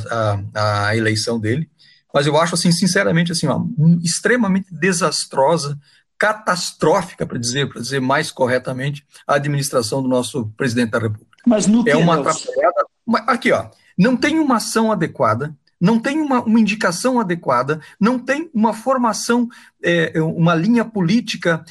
à 0.54 0.95
eleição 0.95 1.39
dele, 1.39 1.69
mas 2.13 2.28
eu 2.28 2.38
acho 2.39 2.56
assim, 2.56 2.71
sinceramente 2.71 3.32
assim, 3.32 3.47
ó, 3.47 3.63
extremamente 4.04 4.67
desastrosa, 4.74 5.78
catastrófica 6.17 7.26
para 7.26 7.38
dizer, 7.38 7.67
para 7.69 7.82
dizer 7.82 8.00
mais 8.00 8.32
corretamente, 8.32 9.06
a 9.28 9.36
administração 9.36 10.02
do 10.02 10.08
nosso 10.08 10.47
presidente 10.58 10.91
da 10.91 11.00
República. 11.00 11.32
Mas 11.45 11.65
no 11.65 11.88
é 11.88 11.95
uma 11.95 12.15
atrapalhada. 12.15 12.86
Aqui, 13.28 13.52
ó, 13.52 13.69
não 13.97 14.15
tem 14.15 14.39
uma 14.39 14.58
ação 14.58 14.91
adequada 14.91 15.56
não 15.82 15.97
tem 16.00 16.21
uma, 16.21 16.43
uma 16.43 16.60
indicação 16.60 17.19
adequada, 17.19 17.82
não 18.00 18.19
tem 18.19 18.52
uma 18.54 18.71
formação, 18.71 19.50
é, 19.84 20.21
uma 20.21 20.54
linha 20.54 20.86
política 20.86 21.65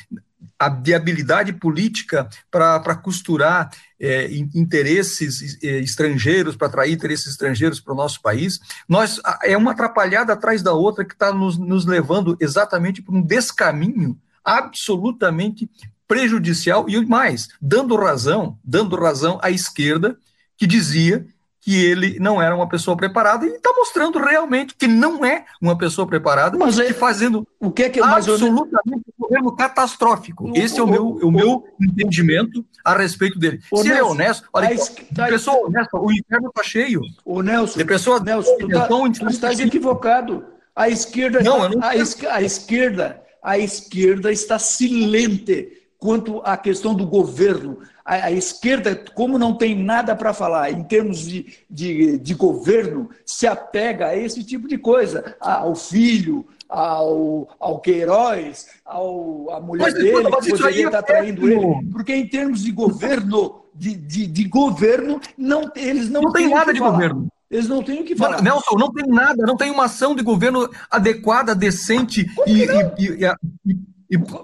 de 0.69 0.95
habilidade 0.95 1.53
política 1.53 2.29
para 2.51 2.95
costurar 2.95 3.71
é, 3.99 4.29
interesses 4.55 5.59
é, 5.63 5.79
estrangeiros, 5.79 6.57
para 6.57 6.69
atrair 6.69 6.93
interesses 6.93 7.29
estrangeiros 7.29 7.81
para 7.81 7.93
o 7.93 7.97
nosso 7.97 8.21
país. 8.21 8.59
Nós 8.89 9.21
é 9.43 9.57
uma 9.57 9.73
atrapalhada 9.73 10.33
atrás 10.33 10.63
da 10.63 10.73
outra 10.73 11.05
que 11.05 11.15
está 11.15 11.33
nos, 11.33 11.57
nos 11.57 11.87
levando 11.87 12.37
exatamente 12.41 13.01
para 13.03 13.15
um 13.15 13.23
descaminho 13.23 14.19
absolutamente 14.45 15.71
prejudicial 16.09 16.89
e 16.89 17.01
mais, 17.07 17.49
dando 17.61 17.97
razão, 17.97 18.59
dando 18.65 18.97
razão 18.97 19.39
à 19.43 19.51
esquerda 19.51 20.19
que 20.57 20.67
dizia 20.67 21.25
que 21.61 21.85
ele 21.85 22.19
não 22.19 22.41
era 22.41 22.55
uma 22.55 22.69
pessoa 22.69 22.97
preparada 22.97 23.45
e 23.45 23.51
está 23.51 23.71
mostrando 23.77 24.19
realmente 24.19 24.75
que 24.75 24.87
não 24.87 25.25
é 25.25 25.45
uma 25.61 25.77
pessoa 25.77 26.07
preparada 26.07 26.57
mas 26.57 26.79
e 26.79 26.93
fazendo 26.93 27.47
o 27.59 27.71
que 27.71 27.83
é 27.83 27.91
que 27.91 28.01
absolutamente 28.01 29.03
um 29.19 29.23
governo 29.23 29.55
catastrófico. 29.55 30.51
O, 30.51 30.57
Esse 30.57 30.79
é 30.79 30.83
o, 30.83 30.87
o 30.87 30.91
meu, 30.91 31.07
o, 31.07 31.29
o 31.29 31.31
meu 31.31 31.65
entendimento 31.81 32.65
a 32.85 32.97
respeito 32.97 33.39
dele. 33.39 33.61
Se 33.63 33.75
Nelson, 33.75 33.89
ele 33.89 33.99
é 33.99 34.03
honesto, 34.03 34.49
olha, 34.53 34.77
tá, 35.15 35.27
pessoa 35.27 35.67
honesta, 35.67 35.99
o 35.99 36.11
inferno 36.11 36.49
está 36.49 36.63
cheio. 36.63 37.03
O 37.25 37.43
Nelson, 37.43 37.79
de 37.79 37.85
pessoas 37.85 38.23
Nelson, 38.23 38.57
tu, 38.59 38.69
tá, 38.69 38.89
tu 38.89 39.29
estás 39.29 39.61
equivocado. 39.61 40.45
A 40.75 40.89
esquerda, 40.89 41.43
não, 41.43 41.67
está, 41.67 41.79
não... 41.79 42.31
A, 42.31 42.37
a 42.37 42.43
esquerda, 42.43 43.23
a 43.43 43.59
esquerda 43.59 44.33
está 44.33 44.59
silente 44.59 45.81
quanto 45.99 46.41
à 46.43 46.57
questão 46.57 46.95
do 46.95 47.07
governo. 47.07 47.79
A, 48.11 48.25
a 48.25 48.33
esquerda, 48.33 49.01
como 49.15 49.39
não 49.39 49.55
tem 49.55 49.73
nada 49.81 50.17
para 50.17 50.35
falar 50.35 50.73
em 50.73 50.83
termos 50.83 51.21
de, 51.21 51.47
de, 51.71 52.19
de, 52.19 52.35
governo, 52.35 53.09
se 53.25 53.47
apega 53.47 54.09
a 54.09 54.17
esse 54.17 54.43
tipo 54.43 54.67
de 54.67 54.77
coisa, 54.77 55.37
ao 55.41 55.77
filho, 55.77 56.45
ao, 56.69 57.49
ao 57.61 57.79
Queiroz, 57.79 58.67
ao, 58.85 59.49
à 59.53 59.61
mulher 59.61 59.85
mas, 59.85 59.95
dele, 59.95 60.25
que 60.25 60.51
poderia 60.51 60.87
estar 60.87 60.99
é 60.99 61.03
traindo 61.03 61.49
ele. 61.49 61.89
Porque 61.93 62.13
em 62.13 62.27
termos 62.27 62.65
de 62.65 62.73
governo, 62.73 63.63
de, 63.73 63.95
de, 63.95 64.27
de 64.27 64.45
governo, 64.49 65.21
não, 65.39 65.71
eles 65.77 66.11
não, 66.11 66.23
não 66.23 66.33
tem 66.33 66.51
nada 66.51 66.73
de 66.73 66.81
falar. 66.81 66.91
governo. 66.91 67.29
Eles 67.49 67.69
não 67.69 67.81
têm 67.81 68.01
o 68.01 68.05
que 68.05 68.17
falar. 68.17 68.43
Nelson, 68.43 68.77
não 68.77 68.93
tem 68.93 69.07
nada, 69.07 69.47
não 69.47 69.57
tem 69.57 69.71
uma 69.71 69.85
ação 69.85 70.17
de 70.17 70.23
governo 70.25 70.69
adequada, 70.91 71.55
decente 71.55 72.29
e, 72.45 72.65
e, 72.65 72.67
e, 72.99 73.25
e 73.67 73.79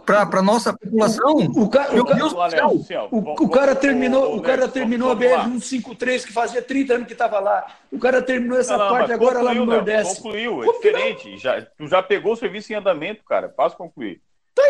para 0.05 0.39
a 0.39 0.43
nossa 0.43 0.73
população. 0.73 1.35
O, 1.35 1.63
o, 1.63 1.69
cara, 1.69 1.93
o, 1.93 2.85
céu, 2.85 3.09
o, 3.11 3.45
o 3.45 3.49
cara 3.49 3.75
terminou, 3.75 4.37
o 4.37 4.41
cara 4.41 4.69
terminou 4.69 5.11
a 5.11 5.17
BR-153, 5.17 6.27
que 6.27 6.33
fazia 6.33 6.63
30 6.63 6.95
anos 6.95 7.07
que 7.07 7.13
estava 7.13 7.41
lá. 7.41 7.67
O 7.91 7.99
cara 7.99 8.23
terminou 8.23 8.59
essa 8.59 8.77
não, 8.77 8.89
parte 8.89 9.13
agora 9.13 9.43
lá 9.43 9.53
no 9.53 9.67
Nordeste. 9.67 10.23
Concluiu, 10.23 10.63
é 10.63 10.73
diferente. 10.73 11.39
Já, 11.39 11.61
tu 11.63 11.89
já 11.89 12.03
pegou 12.03 12.35
o 12.35 12.37
serviço 12.37 12.73
em 12.73 12.77
andamento, 12.77 13.25
cara. 13.25 13.49
Posso 13.49 13.77
concluir. 13.77 14.21
Tá 14.55 14.63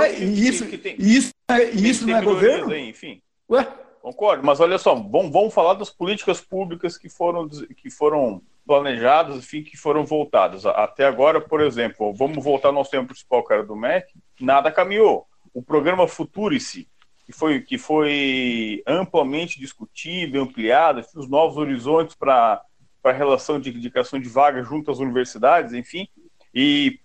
aí, 0.00 0.48
isso, 0.48 0.66
que 0.66 0.78
tem, 0.78 0.94
isso, 0.98 1.32
é, 1.50 1.64
isso 1.70 2.06
não 2.06 2.16
é 2.16 2.22
governo? 2.22 2.72
Aí, 2.72 2.88
enfim. 2.88 3.20
Ué? 3.50 3.66
Concordo, 4.00 4.44
mas 4.44 4.60
olha 4.60 4.76
só, 4.76 4.94
vamos, 4.94 5.32
vamos 5.32 5.54
falar 5.54 5.72
das 5.74 5.88
políticas 5.88 6.38
públicas 6.38 6.98
que 6.98 7.08
foram, 7.08 7.48
que 7.48 7.88
foram 7.88 8.42
planejadas, 8.66 9.36
enfim, 9.36 9.62
que 9.62 9.76
foram 9.76 10.04
voltadas. 10.04 10.64
Até 10.66 11.06
agora, 11.06 11.40
por 11.40 11.60
exemplo, 11.60 12.14
vamos 12.14 12.42
voltar 12.42 12.68
ao 12.68 12.74
nosso 12.74 12.90
tema 12.90 13.04
principal, 13.04 13.44
era 13.50 13.64
do 13.64 13.76
MEC, 13.76 14.12
nada 14.40 14.70
caminhou. 14.70 15.26
O 15.52 15.62
programa 15.62 16.08
Futurice, 16.08 16.88
que 17.26 17.32
foi, 17.32 17.60
que 17.60 17.78
foi 17.78 18.82
amplamente 18.86 19.60
discutido, 19.60 20.40
ampliado, 20.40 21.04
os 21.14 21.28
novos 21.28 21.56
horizontes 21.56 22.14
para 22.14 22.62
para 23.04 23.12
a 23.12 23.18
relação 23.18 23.60
de 23.60 23.68
indicação 23.68 24.18
de 24.18 24.30
vagas 24.30 24.66
junto 24.66 24.90
às 24.90 24.98
universidades, 24.98 25.74
enfim, 25.74 26.08
e 26.54 26.98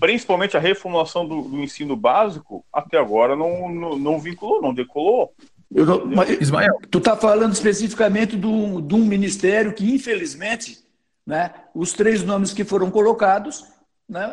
principalmente 0.00 0.56
a 0.56 0.60
reformulação 0.60 1.28
do, 1.28 1.42
do 1.42 1.62
ensino 1.62 1.94
básico, 1.94 2.64
até 2.72 2.98
agora 2.98 3.36
não, 3.36 3.68
não, 3.68 3.98
não 3.98 4.18
vinculou, 4.18 4.62
não 4.62 4.72
decolou. 4.72 5.34
Não, 5.70 6.06
mas, 6.06 6.30
Ismael, 6.40 6.78
tu 6.90 6.96
está 6.96 7.14
falando 7.14 7.52
especificamente 7.52 8.34
de 8.34 8.46
um 8.46 9.04
ministério 9.04 9.74
que, 9.74 9.84
infelizmente, 9.94 10.78
né, 11.26 11.52
os 11.74 11.92
três 11.92 12.22
nomes 12.22 12.52
que 12.52 12.64
foram 12.64 12.90
colocados 12.90 13.64
né, 14.08 14.32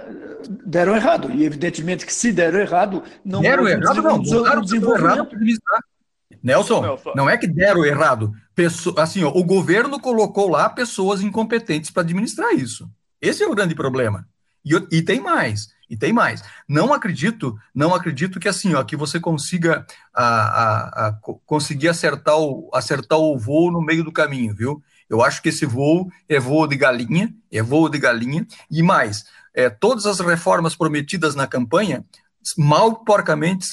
deram 0.65 0.95
errado. 0.95 1.31
E, 1.31 1.43
evidentemente, 1.43 2.05
que 2.05 2.13
se 2.13 2.31
deram 2.31 2.59
errado, 2.59 3.03
não 3.25 3.41
deram 3.41 3.67
errado, 3.67 4.01
não. 4.01 4.21
Botaram 4.21 4.61
desenvolvimento. 4.61 5.35
Nelson, 6.41 6.81
Nelson, 6.81 7.13
não 7.15 7.29
é 7.29 7.37
que 7.37 7.47
deram 7.47 7.85
errado. 7.85 8.33
Assim, 8.97 9.23
ó, 9.23 9.29
o 9.29 9.43
governo 9.43 9.99
colocou 9.99 10.49
lá 10.49 10.69
pessoas 10.69 11.21
incompetentes 11.21 11.89
para 11.89 12.03
administrar 12.03 12.53
isso. 12.53 12.89
Esse 13.21 13.43
é 13.43 13.47
o 13.47 13.55
grande 13.55 13.73
problema. 13.73 14.27
E, 14.65 14.97
e, 14.97 15.01
tem 15.01 15.19
mais, 15.19 15.69
e 15.89 15.97
tem 15.97 16.13
mais. 16.13 16.43
Não 16.67 16.93
acredito, 16.93 17.57
não 17.73 17.93
acredito 17.93 18.39
que 18.39 18.47
assim, 18.47 18.73
ó, 18.73 18.83
que 18.83 18.95
você 18.95 19.19
consiga 19.19 19.85
a, 20.13 20.25
a, 20.25 21.07
a, 21.07 21.13
conseguir 21.45 21.89
acertar 21.89 22.37
o, 22.37 22.69
acertar 22.73 23.17
o 23.17 23.37
voo 23.37 23.71
no 23.71 23.81
meio 23.81 24.03
do 24.03 24.11
caminho, 24.11 24.53
viu? 24.55 24.81
Eu 25.09 25.23
acho 25.23 25.41
que 25.41 25.49
esse 25.49 25.65
voo 25.65 26.09
é 26.27 26.39
voo 26.39 26.67
de 26.67 26.75
galinha, 26.75 27.33
é 27.51 27.61
voo 27.61 27.89
de 27.89 27.97
galinha, 27.97 28.45
e 28.69 28.81
mais, 28.81 29.25
é, 29.53 29.69
todas 29.69 30.05
as 30.05 30.19
reformas 30.19 30.75
prometidas 30.75 31.35
na 31.35 31.47
campanha 31.47 32.03
mal 32.57 33.03
porcamente 33.05 33.67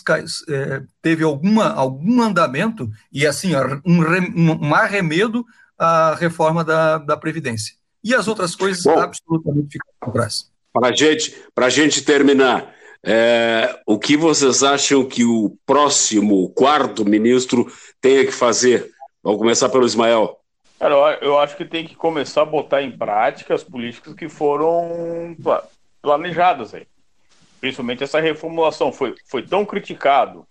é, 0.48 0.82
teve 1.02 1.24
alguma, 1.24 1.72
algum 1.72 2.22
andamento 2.22 2.88
e 3.12 3.26
assim 3.26 3.52
um, 3.84 4.68
um 4.68 4.74
arremedo 4.74 5.44
à 5.76 6.14
reforma 6.14 6.62
da, 6.62 6.98
da 6.98 7.16
Previdência. 7.16 7.74
E 8.02 8.14
as 8.14 8.28
outras 8.28 8.54
coisas 8.54 8.82
Bom, 8.84 8.98
absolutamente 8.98 9.72
ficaram 9.72 9.94
para 9.98 10.12
trás. 10.12 10.50
Para 10.72 10.94
gente, 10.94 11.36
a 11.56 11.68
gente 11.68 12.02
terminar, 12.02 12.72
é, 13.02 13.80
o 13.86 13.98
que 13.98 14.16
vocês 14.16 14.62
acham 14.62 15.04
que 15.04 15.24
o 15.24 15.56
próximo 15.66 16.48
quarto 16.50 17.04
ministro 17.04 17.70
tenha 18.00 18.24
que 18.24 18.32
fazer? 18.32 18.90
Vamos 19.22 19.38
começar 19.38 19.68
pelo 19.68 19.84
Ismael. 19.84 20.36
Cara, 20.80 21.18
eu 21.20 21.38
acho 21.38 21.58
que 21.58 21.64
tem 21.66 21.86
que 21.86 21.94
começar 21.94 22.40
a 22.40 22.46
botar 22.46 22.80
em 22.80 22.90
prática 22.90 23.54
as 23.54 23.62
políticas 23.62 24.14
que 24.14 24.30
foram 24.30 25.36
planejadas 26.00 26.72
aí. 26.72 26.86
Principalmente 27.60 28.02
essa 28.02 28.18
reformulação. 28.18 28.90
Foi, 28.90 29.14
foi 29.26 29.42
tão 29.42 29.62
criticado 29.66 30.46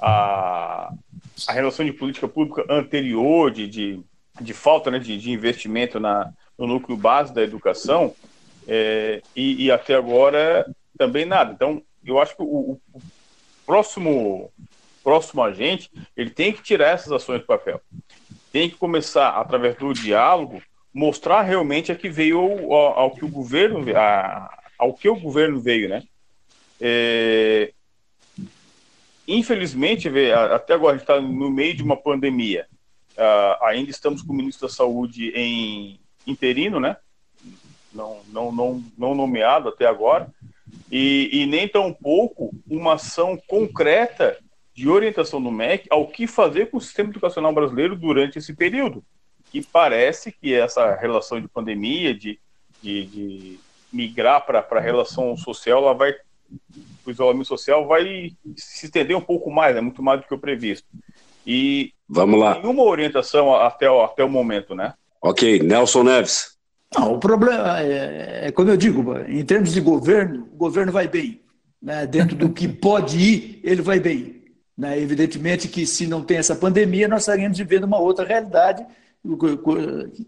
a, 0.00 0.90
a 1.46 1.52
relação 1.52 1.84
de 1.84 1.92
política 1.92 2.26
pública 2.26 2.64
anterior, 2.72 3.50
de, 3.50 3.68
de, 3.68 4.00
de 4.40 4.54
falta 4.54 4.90
né, 4.90 4.98
de, 4.98 5.18
de 5.18 5.30
investimento 5.30 6.00
na, 6.00 6.32
no 6.56 6.66
núcleo 6.66 6.96
base 6.96 7.34
da 7.34 7.42
educação, 7.42 8.14
é, 8.66 9.20
e, 9.36 9.66
e, 9.66 9.70
até 9.70 9.94
agora 9.94 10.74
também 10.96 11.26
nada. 11.26 11.52
Então, 11.52 11.82
eu 12.02 12.18
acho 12.18 12.34
que 12.34 12.42
o, 12.42 12.80
o 12.94 13.02
próximo 13.66 14.50
próximo 15.04 15.42
agente 15.42 15.90
ele 16.16 16.30
tem 16.30 16.52
que 16.52 16.62
tirar 16.62 16.90
essas 16.90 17.12
ações 17.12 17.40
do 17.40 17.46
papel 17.46 17.80
tem 18.52 18.68
que 18.68 18.76
começar, 18.76 19.30
através 19.30 19.76
do 19.76 19.92
diálogo, 19.92 20.62
mostrar 20.92 21.42
realmente 21.42 21.92
a 21.92 21.96
que 21.96 22.08
veio 22.08 22.40
ao, 22.72 22.98
ao 22.98 23.10
que 23.12 23.24
o 23.24 23.28
governo 23.28 23.84
a, 23.96 24.58
ao 24.78 24.94
que 24.94 25.08
o 25.08 25.16
governo 25.16 25.60
veio, 25.60 25.88
né? 25.88 26.02
É, 26.80 27.72
infelizmente, 29.28 30.08
até 30.52 30.74
agora 30.74 30.94
a 30.94 30.98
gente 30.98 31.02
está 31.02 31.20
no 31.20 31.50
meio 31.50 31.74
de 31.74 31.82
uma 31.82 31.96
pandemia. 31.96 32.66
Uh, 33.12 33.64
ainda 33.64 33.90
estamos 33.90 34.22
com 34.22 34.32
o 34.32 34.36
ministro 34.36 34.66
da 34.66 34.72
Saúde 34.72 35.30
em 35.34 36.00
interino, 36.26 36.80
né? 36.80 36.96
Não, 37.92 38.20
não, 38.28 38.50
não, 38.50 38.84
não 38.96 39.14
nomeado 39.14 39.68
até 39.68 39.86
agora. 39.86 40.28
E, 40.90 41.28
e 41.32 41.46
nem 41.46 41.68
tão 41.68 41.92
pouco 41.92 42.50
uma 42.68 42.94
ação 42.94 43.38
concreta 43.46 44.38
de 44.74 44.88
orientação 44.88 45.42
do 45.42 45.50
MEC 45.50 45.86
ao 45.90 46.06
que 46.06 46.26
fazer 46.26 46.70
com 46.70 46.76
o 46.78 46.80
sistema 46.80 47.10
educacional 47.10 47.52
brasileiro 47.52 47.96
durante 47.96 48.38
esse 48.38 48.54
período. 48.54 49.04
E 49.52 49.60
parece 49.62 50.30
que 50.30 50.54
essa 50.54 50.94
relação 50.94 51.40
de 51.40 51.48
pandemia, 51.48 52.14
de, 52.14 52.38
de, 52.80 53.06
de 53.06 53.60
migrar 53.92 54.46
para 54.46 54.64
a 54.70 54.80
relação 54.80 55.36
social, 55.36 55.82
ela 55.82 55.94
vai, 55.94 56.14
o 57.04 57.10
isolamento 57.10 57.48
social 57.48 57.86
vai 57.86 58.32
se 58.56 58.86
estender 58.86 59.16
um 59.16 59.20
pouco 59.20 59.50
mais, 59.50 59.72
é 59.72 59.74
né, 59.76 59.80
muito 59.80 60.02
mais 60.02 60.20
do 60.20 60.26
que 60.26 60.34
o 60.34 60.38
previsto. 60.38 60.86
E 61.46 61.92
Vamos 62.08 62.38
lá. 62.38 62.54
nenhuma 62.54 62.82
orientação 62.82 63.54
até, 63.54 63.90
o, 63.90 64.02
até 64.02 64.22
o 64.22 64.28
momento, 64.28 64.74
né? 64.74 64.94
Ok, 65.20 65.60
Nelson 65.60 66.04
Neves. 66.04 66.56
Não, 66.94 67.14
o 67.14 67.18
problema 67.18 67.80
é, 67.80 68.46
é, 68.46 68.52
como 68.52 68.70
eu 68.70 68.76
digo, 68.76 69.16
em 69.28 69.44
termos 69.44 69.72
de 69.72 69.80
governo, 69.80 70.48
o 70.52 70.56
governo 70.56 70.90
vai 70.90 71.06
bem. 71.06 71.40
Né? 71.80 72.06
Dentro 72.06 72.36
do 72.36 72.50
que 72.50 72.68
pode 72.68 73.18
ir, 73.18 73.60
ele 73.62 73.80
vai 73.80 74.00
bem. 74.00 74.39
Né? 74.80 74.98
Evidentemente 74.98 75.68
que 75.68 75.86
se 75.86 76.06
não 76.06 76.22
tem 76.22 76.38
essa 76.38 76.56
pandemia, 76.56 77.06
nós 77.06 77.20
estaríamos 77.20 77.58
vivendo 77.58 77.84
uma 77.84 77.98
outra 77.98 78.24
realidade 78.24 78.82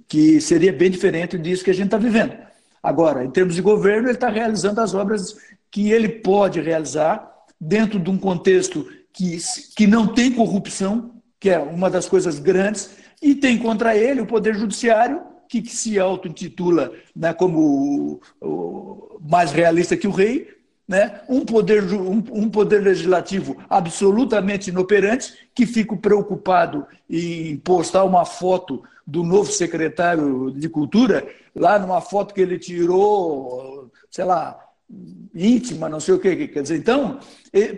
que 0.07 0.43
seria 0.43 0.71
bem 0.71 0.91
diferente 0.91 1.39
disso 1.39 1.65
que 1.65 1.71
a 1.71 1.75
gente 1.75 1.87
está 1.87 1.97
vivendo. 1.97 2.37
Agora, 2.83 3.25
em 3.25 3.31
termos 3.31 3.55
de 3.55 3.63
governo, 3.63 4.09
ele 4.09 4.15
está 4.15 4.29
realizando 4.29 4.83
as 4.83 4.93
obras 4.93 5.35
que 5.71 5.91
ele 5.91 6.07
pode 6.07 6.61
realizar 6.61 7.33
dentro 7.59 7.99
de 7.99 8.11
um 8.11 8.19
contexto 8.19 8.87
que, 9.11 9.39
que 9.75 9.87
não 9.87 10.07
tem 10.07 10.31
corrupção, 10.31 11.15
que 11.41 11.49
é 11.49 11.59
uma 11.59 11.89
das 11.89 12.07
coisas 12.07 12.39
grandes, 12.39 12.91
e 13.23 13.35
tem 13.35 13.57
contra 13.57 13.97
ele 13.97 14.21
o 14.21 14.27
Poder 14.27 14.55
Judiciário, 14.55 15.23
que, 15.49 15.63
que 15.63 15.75
se 15.75 15.99
auto-intitula 15.99 16.93
né, 17.17 17.33
como 17.33 17.59
o, 17.59 18.47
o, 18.47 19.19
mais 19.27 19.51
realista 19.51 19.97
que 19.97 20.07
o 20.07 20.11
rei, 20.11 20.49
né, 20.93 21.23
um, 21.27 21.43
poder, 21.43 21.83
um, 21.85 22.23
um, 22.31 22.51
poder 22.51 22.83
legislativo 22.83 23.57
absolutamente 23.69 24.69
inoperante, 24.69 25.49
que 25.55 25.65
fica 25.65 25.97
preocupado 25.97 26.87
em 27.09 27.57
postar 27.57 28.05
uma 28.05 28.27
foto 28.27 28.83
do 29.07 29.23
novo 29.23 29.51
secretário 29.51 30.51
de 30.51 30.69
Cultura, 30.69 31.27
lá 31.57 31.79
numa 31.79 32.03
foto 32.03 32.35
que 32.35 32.43
ele 32.43 32.59
tirou, 32.59 33.91
sei 34.11 34.27
lá, 34.27 34.61
íntima, 35.35 35.89
não 35.89 35.99
sei 35.99 36.13
o 36.13 36.19
que. 36.19 36.47
Quer 36.49 36.61
dizer, 36.61 36.77
então, 36.77 37.19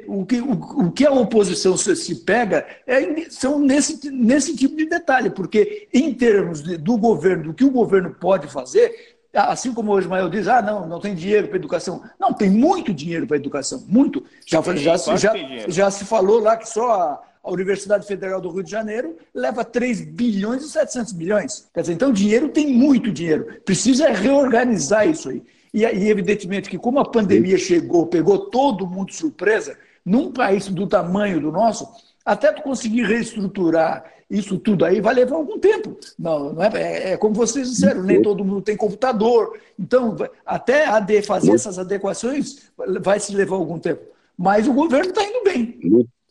o 0.08 0.26
que, 0.26 0.40
o, 0.40 0.90
que 0.90 1.06
a 1.06 1.12
oposição 1.12 1.76
se, 1.76 1.94
se 1.94 2.16
pega 2.24 2.66
é, 2.84 3.30
são 3.30 3.60
nesse, 3.60 4.10
nesse 4.10 4.56
tipo 4.56 4.74
de 4.74 4.86
detalhe, 4.86 5.30
porque 5.30 5.86
em 5.94 6.12
termos 6.12 6.64
de, 6.64 6.76
do 6.76 6.98
governo, 6.98 7.44
do 7.44 7.54
que 7.54 7.64
o 7.64 7.70
governo 7.70 8.12
pode 8.12 8.48
fazer, 8.48 9.13
Assim 9.34 9.74
como 9.74 9.92
o 9.92 9.98
Ismael 9.98 10.28
diz, 10.28 10.46
ah, 10.46 10.62
não, 10.62 10.86
não 10.86 11.00
tem 11.00 11.14
dinheiro 11.14 11.48
para 11.48 11.56
educação. 11.56 12.02
Não, 12.18 12.32
tem 12.32 12.48
muito 12.48 12.94
dinheiro 12.94 13.26
para 13.26 13.36
educação, 13.36 13.84
muito. 13.88 14.24
Já, 14.46 14.62
já, 14.62 15.16
já, 15.16 15.32
já, 15.68 15.90
se 15.90 16.04
falou 16.04 16.38
lá 16.38 16.56
que 16.56 16.68
só 16.68 16.92
a, 16.92 17.22
a, 17.42 17.50
Universidade 17.50 18.06
Federal 18.06 18.40
do 18.40 18.50
Rio 18.50 18.62
de 18.62 18.70
Janeiro 18.70 19.16
leva 19.34 19.64
3 19.64 20.02
bilhões 20.02 20.62
e 20.62 20.68
700 20.68 21.12
milhões. 21.14 21.68
Quer 21.74 21.80
dizer, 21.80 21.92
então 21.94 22.12
dinheiro 22.12 22.48
tem 22.48 22.68
muito 22.68 23.10
dinheiro. 23.10 23.60
Precisa 23.64 24.08
reorganizar 24.10 25.08
isso 25.08 25.28
aí. 25.28 25.42
E, 25.72 25.80
e 25.80 26.08
evidentemente 26.08 26.70
que 26.70 26.78
como 26.78 27.00
a 27.00 27.04
pandemia 27.04 27.58
chegou, 27.58 28.06
pegou 28.06 28.50
todo 28.50 28.86
mundo 28.86 29.12
surpresa, 29.12 29.76
num 30.04 30.30
país 30.30 30.68
do 30.68 30.86
tamanho 30.86 31.40
do 31.40 31.50
nosso, 31.50 31.88
até 32.24 32.52
tu 32.52 32.62
conseguir 32.62 33.02
reestruturar 33.02 34.04
isso 34.30 34.58
tudo 34.58 34.84
aí 34.84 35.00
vai 35.00 35.14
levar 35.14 35.36
algum 35.36 35.58
tempo. 35.58 35.96
Não, 36.18 36.52
não 36.54 36.62
é, 36.62 36.70
é, 36.74 37.12
é 37.12 37.16
como 37.16 37.34
vocês 37.34 37.70
disseram, 37.70 38.02
nem 38.02 38.22
todo 38.22 38.44
mundo 38.44 38.62
tem 38.62 38.76
computador. 38.76 39.58
Então, 39.78 40.16
até 40.44 40.86
ade, 40.86 41.22
fazer 41.22 41.52
essas 41.52 41.78
adequações 41.78 42.70
vai 43.00 43.20
se 43.20 43.34
levar 43.34 43.56
algum 43.56 43.78
tempo. 43.78 44.02
Mas 44.36 44.66
o 44.66 44.72
governo 44.72 45.10
está 45.10 45.22
indo 45.22 45.44
bem. 45.44 45.78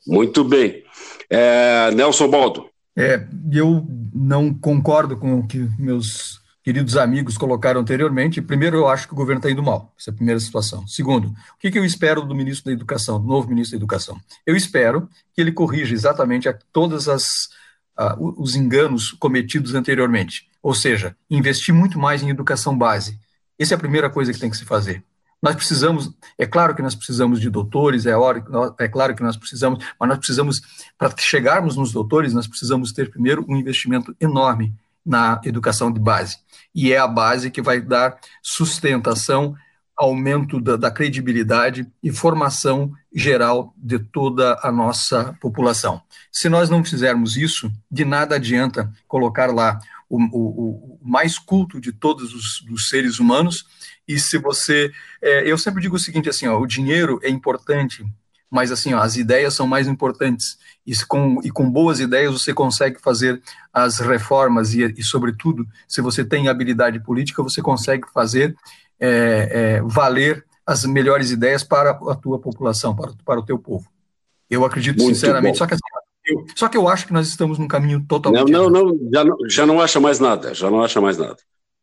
Muito 0.05 0.43
bem. 0.43 0.83
É, 1.29 1.91
Nelson 1.91 2.27
Baldo. 2.27 2.65
É, 2.95 3.25
eu 3.51 3.87
não 4.13 4.53
concordo 4.53 5.17
com 5.17 5.39
o 5.39 5.47
que 5.47 5.67
meus 5.79 6.42
queridos 6.63 6.95
amigos 6.95 7.37
colocaram 7.37 7.81
anteriormente. 7.81 8.41
Primeiro, 8.41 8.77
eu 8.77 8.87
acho 8.87 9.07
que 9.07 9.13
o 9.13 9.17
governo 9.17 9.39
está 9.39 9.51
indo 9.51 9.61
mal. 9.61 9.93
Essa 9.99 10.09
é 10.09 10.13
a 10.13 10.15
primeira 10.15 10.39
situação. 10.39 10.87
Segundo, 10.87 11.27
o 11.27 11.59
que, 11.59 11.69
que 11.69 11.77
eu 11.77 11.85
espero 11.85 12.21
do 12.21 12.33
ministro 12.33 12.65
da 12.65 12.71
Educação, 12.71 13.19
do 13.19 13.27
novo 13.27 13.49
ministro 13.49 13.77
da 13.77 13.81
Educação? 13.81 14.19
Eu 14.45 14.55
espero 14.55 15.09
que 15.33 15.41
ele 15.41 15.51
corrija 15.51 15.93
exatamente 15.93 16.47
todas 16.71 17.07
as 17.07 17.49
os 18.17 18.55
enganos 18.55 19.11
cometidos 19.11 19.75
anteriormente. 19.75 20.49
Ou 20.61 20.73
seja, 20.73 21.15
investir 21.29 21.73
muito 21.73 21.99
mais 21.99 22.23
em 22.23 22.29
educação 22.29 22.75
base. 22.75 23.19
Essa 23.59 23.75
é 23.75 23.77
a 23.77 23.79
primeira 23.79 24.09
coisa 24.09 24.33
que 24.33 24.39
tem 24.39 24.49
que 24.49 24.57
se 24.57 24.65
fazer. 24.65 25.03
Nós 25.41 25.55
precisamos, 25.55 26.09
é 26.37 26.45
claro 26.45 26.73
que 26.73 26.81
nós 26.81 26.95
precisamos 26.95 27.39
de 27.39 27.49
doutores, 27.49 28.05
é, 28.05 28.15
hora, 28.15 28.43
é 28.79 28.87
claro 28.87 29.13
que 29.13 29.21
nós 29.21 29.35
precisamos, 29.35 29.85
mas 29.99 30.09
nós 30.09 30.17
precisamos, 30.17 30.61
para 30.97 31.13
chegarmos 31.17 31.75
nos 31.75 31.91
doutores, 31.91 32.33
nós 32.33 32.47
precisamos 32.47 32.93
ter 32.93 33.11
primeiro 33.11 33.45
um 33.47 33.57
investimento 33.57 34.15
enorme 34.21 34.73
na 35.05 35.41
educação 35.43 35.91
de 35.91 35.99
base. 35.99 36.37
E 36.73 36.91
é 36.91 36.97
a 36.97 37.07
base 37.07 37.51
que 37.51 37.61
vai 37.61 37.81
dar 37.81 38.17
sustentação 38.41 39.55
aumento 39.95 40.59
da, 40.59 40.75
da, 40.75 40.89
credibilidade 40.89 41.87
e 42.01 42.11
formação 42.11 42.91
geral 43.13 43.73
de 43.77 43.99
toda 43.99 44.59
a 44.63 44.71
nossa 44.71 45.37
população. 45.39 46.01
Se 46.31 46.49
nós 46.49 46.67
não 46.69 46.83
fizermos 46.83 47.37
isso, 47.37 47.71
de 47.91 48.03
nada 48.03 48.35
adianta 48.35 48.91
colocar 49.07 49.53
lá 49.53 49.79
o, 50.09 50.17
o, 50.31 50.97
o 50.97 50.99
mais 51.01 51.39
culto 51.39 51.79
de 51.79 51.91
todos 51.91 52.33
os, 52.33 52.61
os, 52.69 52.89
seres 52.89 53.19
humanos. 53.19 53.65
E 54.07 54.19
se 54.19 54.37
você, 54.37 54.91
é, 55.21 55.49
eu 55.49 55.57
sempre 55.57 55.81
digo 55.81 55.95
o 55.95 55.99
seguinte 55.99 56.29
assim, 56.29 56.47
ó, 56.47 56.59
o 56.59 56.67
dinheiro 56.67 57.19
é 57.23 57.29
importante, 57.29 58.05
mas 58.49 58.71
assim, 58.71 58.93
ó, 58.93 58.99
as 58.99 59.15
ideias 59.15 59.53
são 59.53 59.65
mais 59.65 59.87
importantes. 59.87 60.57
E 60.85 60.93
com, 61.05 61.39
e 61.43 61.49
com 61.49 61.69
boas 61.69 61.99
ideias 61.99 62.33
você 62.33 62.53
consegue 62.53 62.99
fazer 62.99 63.41
as 63.71 63.99
reformas 63.99 64.73
e, 64.73 64.83
e, 64.97 65.03
sobretudo, 65.03 65.65
se 65.87 66.01
você 66.01 66.25
tem 66.25 66.49
habilidade 66.49 66.99
política, 66.99 67.41
você 67.41 67.61
consegue 67.61 68.05
fazer 68.13 68.53
é, 68.99 69.49
é, 69.79 69.81
valer 69.83 70.45
as 70.65 70.85
melhores 70.85 71.31
ideias 71.31 71.63
para 71.63 71.91
a 71.91 72.15
tua 72.15 72.39
população, 72.39 72.95
para, 72.95 73.11
para 73.25 73.39
o 73.39 73.45
teu 73.45 73.57
povo. 73.57 73.87
Eu 74.49 74.65
acredito 74.65 75.01
Muito 75.01 75.15
sinceramente, 75.15 75.57
só 75.57 75.65
que, 75.65 75.73
assim, 75.73 75.83
eu, 76.25 76.45
só 76.55 76.67
que 76.67 76.77
eu 76.77 76.87
acho 76.87 77.07
que 77.07 77.13
nós 77.13 77.27
estamos 77.27 77.57
num 77.57 77.67
caminho 77.67 78.05
totalmente. 78.07 78.51
Não, 78.51 78.69
não, 78.69 78.85
não 78.85 79.09
já, 79.11 79.23
não, 79.23 79.37
já 79.49 79.65
não 79.65 79.81
acha 79.81 79.99
mais 79.99 80.19
nada, 80.19 80.53
já 80.53 80.69
não 80.69 80.83
acha 80.83 80.99
mais 80.99 81.17
nada. 81.17 81.37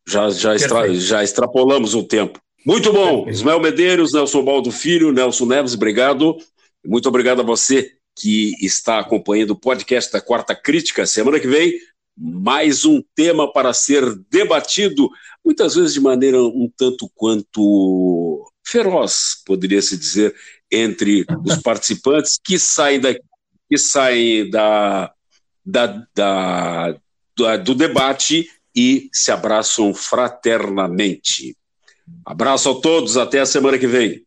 Já, 0.07 0.29
já, 0.29 0.55
extra, 0.55 0.93
já 0.93 1.23
extrapolamos 1.23 1.93
o 1.93 2.03
tempo. 2.03 2.39
Muito 2.65 2.91
bom. 2.93 3.23
Perfeito. 3.23 3.29
Ismael 3.29 3.59
Medeiros, 3.59 4.13
Nelson 4.13 4.43
Baldo 4.43 4.71
Filho, 4.71 5.11
Nelson 5.11 5.45
Neves, 5.45 5.73
obrigado. 5.73 6.37
Muito 6.85 7.07
obrigado 7.09 7.41
a 7.41 7.43
você 7.43 7.91
que 8.15 8.53
está 8.61 8.99
acompanhando 8.99 9.51
o 9.51 9.59
podcast 9.59 10.11
da 10.11 10.21
Quarta 10.21 10.55
Crítica. 10.55 11.05
Semana 11.05 11.39
que 11.39 11.47
vem, 11.47 11.73
mais 12.17 12.85
um 12.85 13.01
tema 13.15 13.51
para 13.51 13.73
ser 13.73 14.03
debatido, 14.29 15.09
muitas 15.43 15.75
vezes 15.75 15.93
de 15.93 15.99
maneira 15.99 16.41
um 16.41 16.71
tanto 16.77 17.09
quanto 17.15 18.45
feroz, 18.65 19.41
poderia-se 19.45 19.97
dizer, 19.97 20.35
entre 20.71 21.25
os 21.45 21.57
participantes 21.63 22.39
que 22.43 22.59
saem, 22.59 22.99
da, 22.99 23.13
que 23.13 23.77
saem 23.77 24.49
da, 24.49 25.11
da, 25.65 26.07
da, 26.15 26.97
da 27.37 27.57
do 27.57 27.73
debate 27.73 28.47
e 28.75 29.09
se 29.11 29.31
abraçam 29.31 29.93
fraternamente. 29.93 31.57
Abraço 32.25 32.69
a 32.69 32.81
todos, 32.81 33.17
até 33.17 33.39
a 33.39 33.45
semana 33.45 33.77
que 33.77 33.87
vem. 33.87 34.25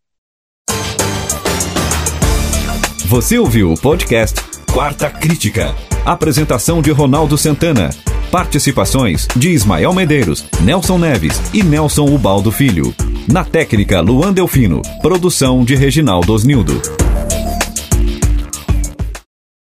Você 3.15 3.39
ouviu 3.39 3.73
o 3.73 3.79
podcast 3.79 4.41
Quarta 4.73 5.09
Crítica. 5.09 5.73
Apresentação 6.05 6.83
de 6.83 6.91
Ronaldo 6.91 7.39
Santana. 7.39 7.91
Participações 8.29 9.29
de 9.37 9.51
Ismael 9.51 9.95
Medeiros, 9.95 10.45
Nelson 10.65 10.99
Neves 10.99 11.41
e 11.55 11.63
Nelson 11.63 12.07
Ubaldo 12.13 12.51
Filho. 12.51 12.93
Na 13.33 13.45
técnica, 13.45 14.01
Luan 14.01 14.33
Delfino. 14.33 14.83
Produção 15.01 15.65
de 15.65 15.77
Reginaldo 15.77 16.33
Osnildo. 16.33 16.83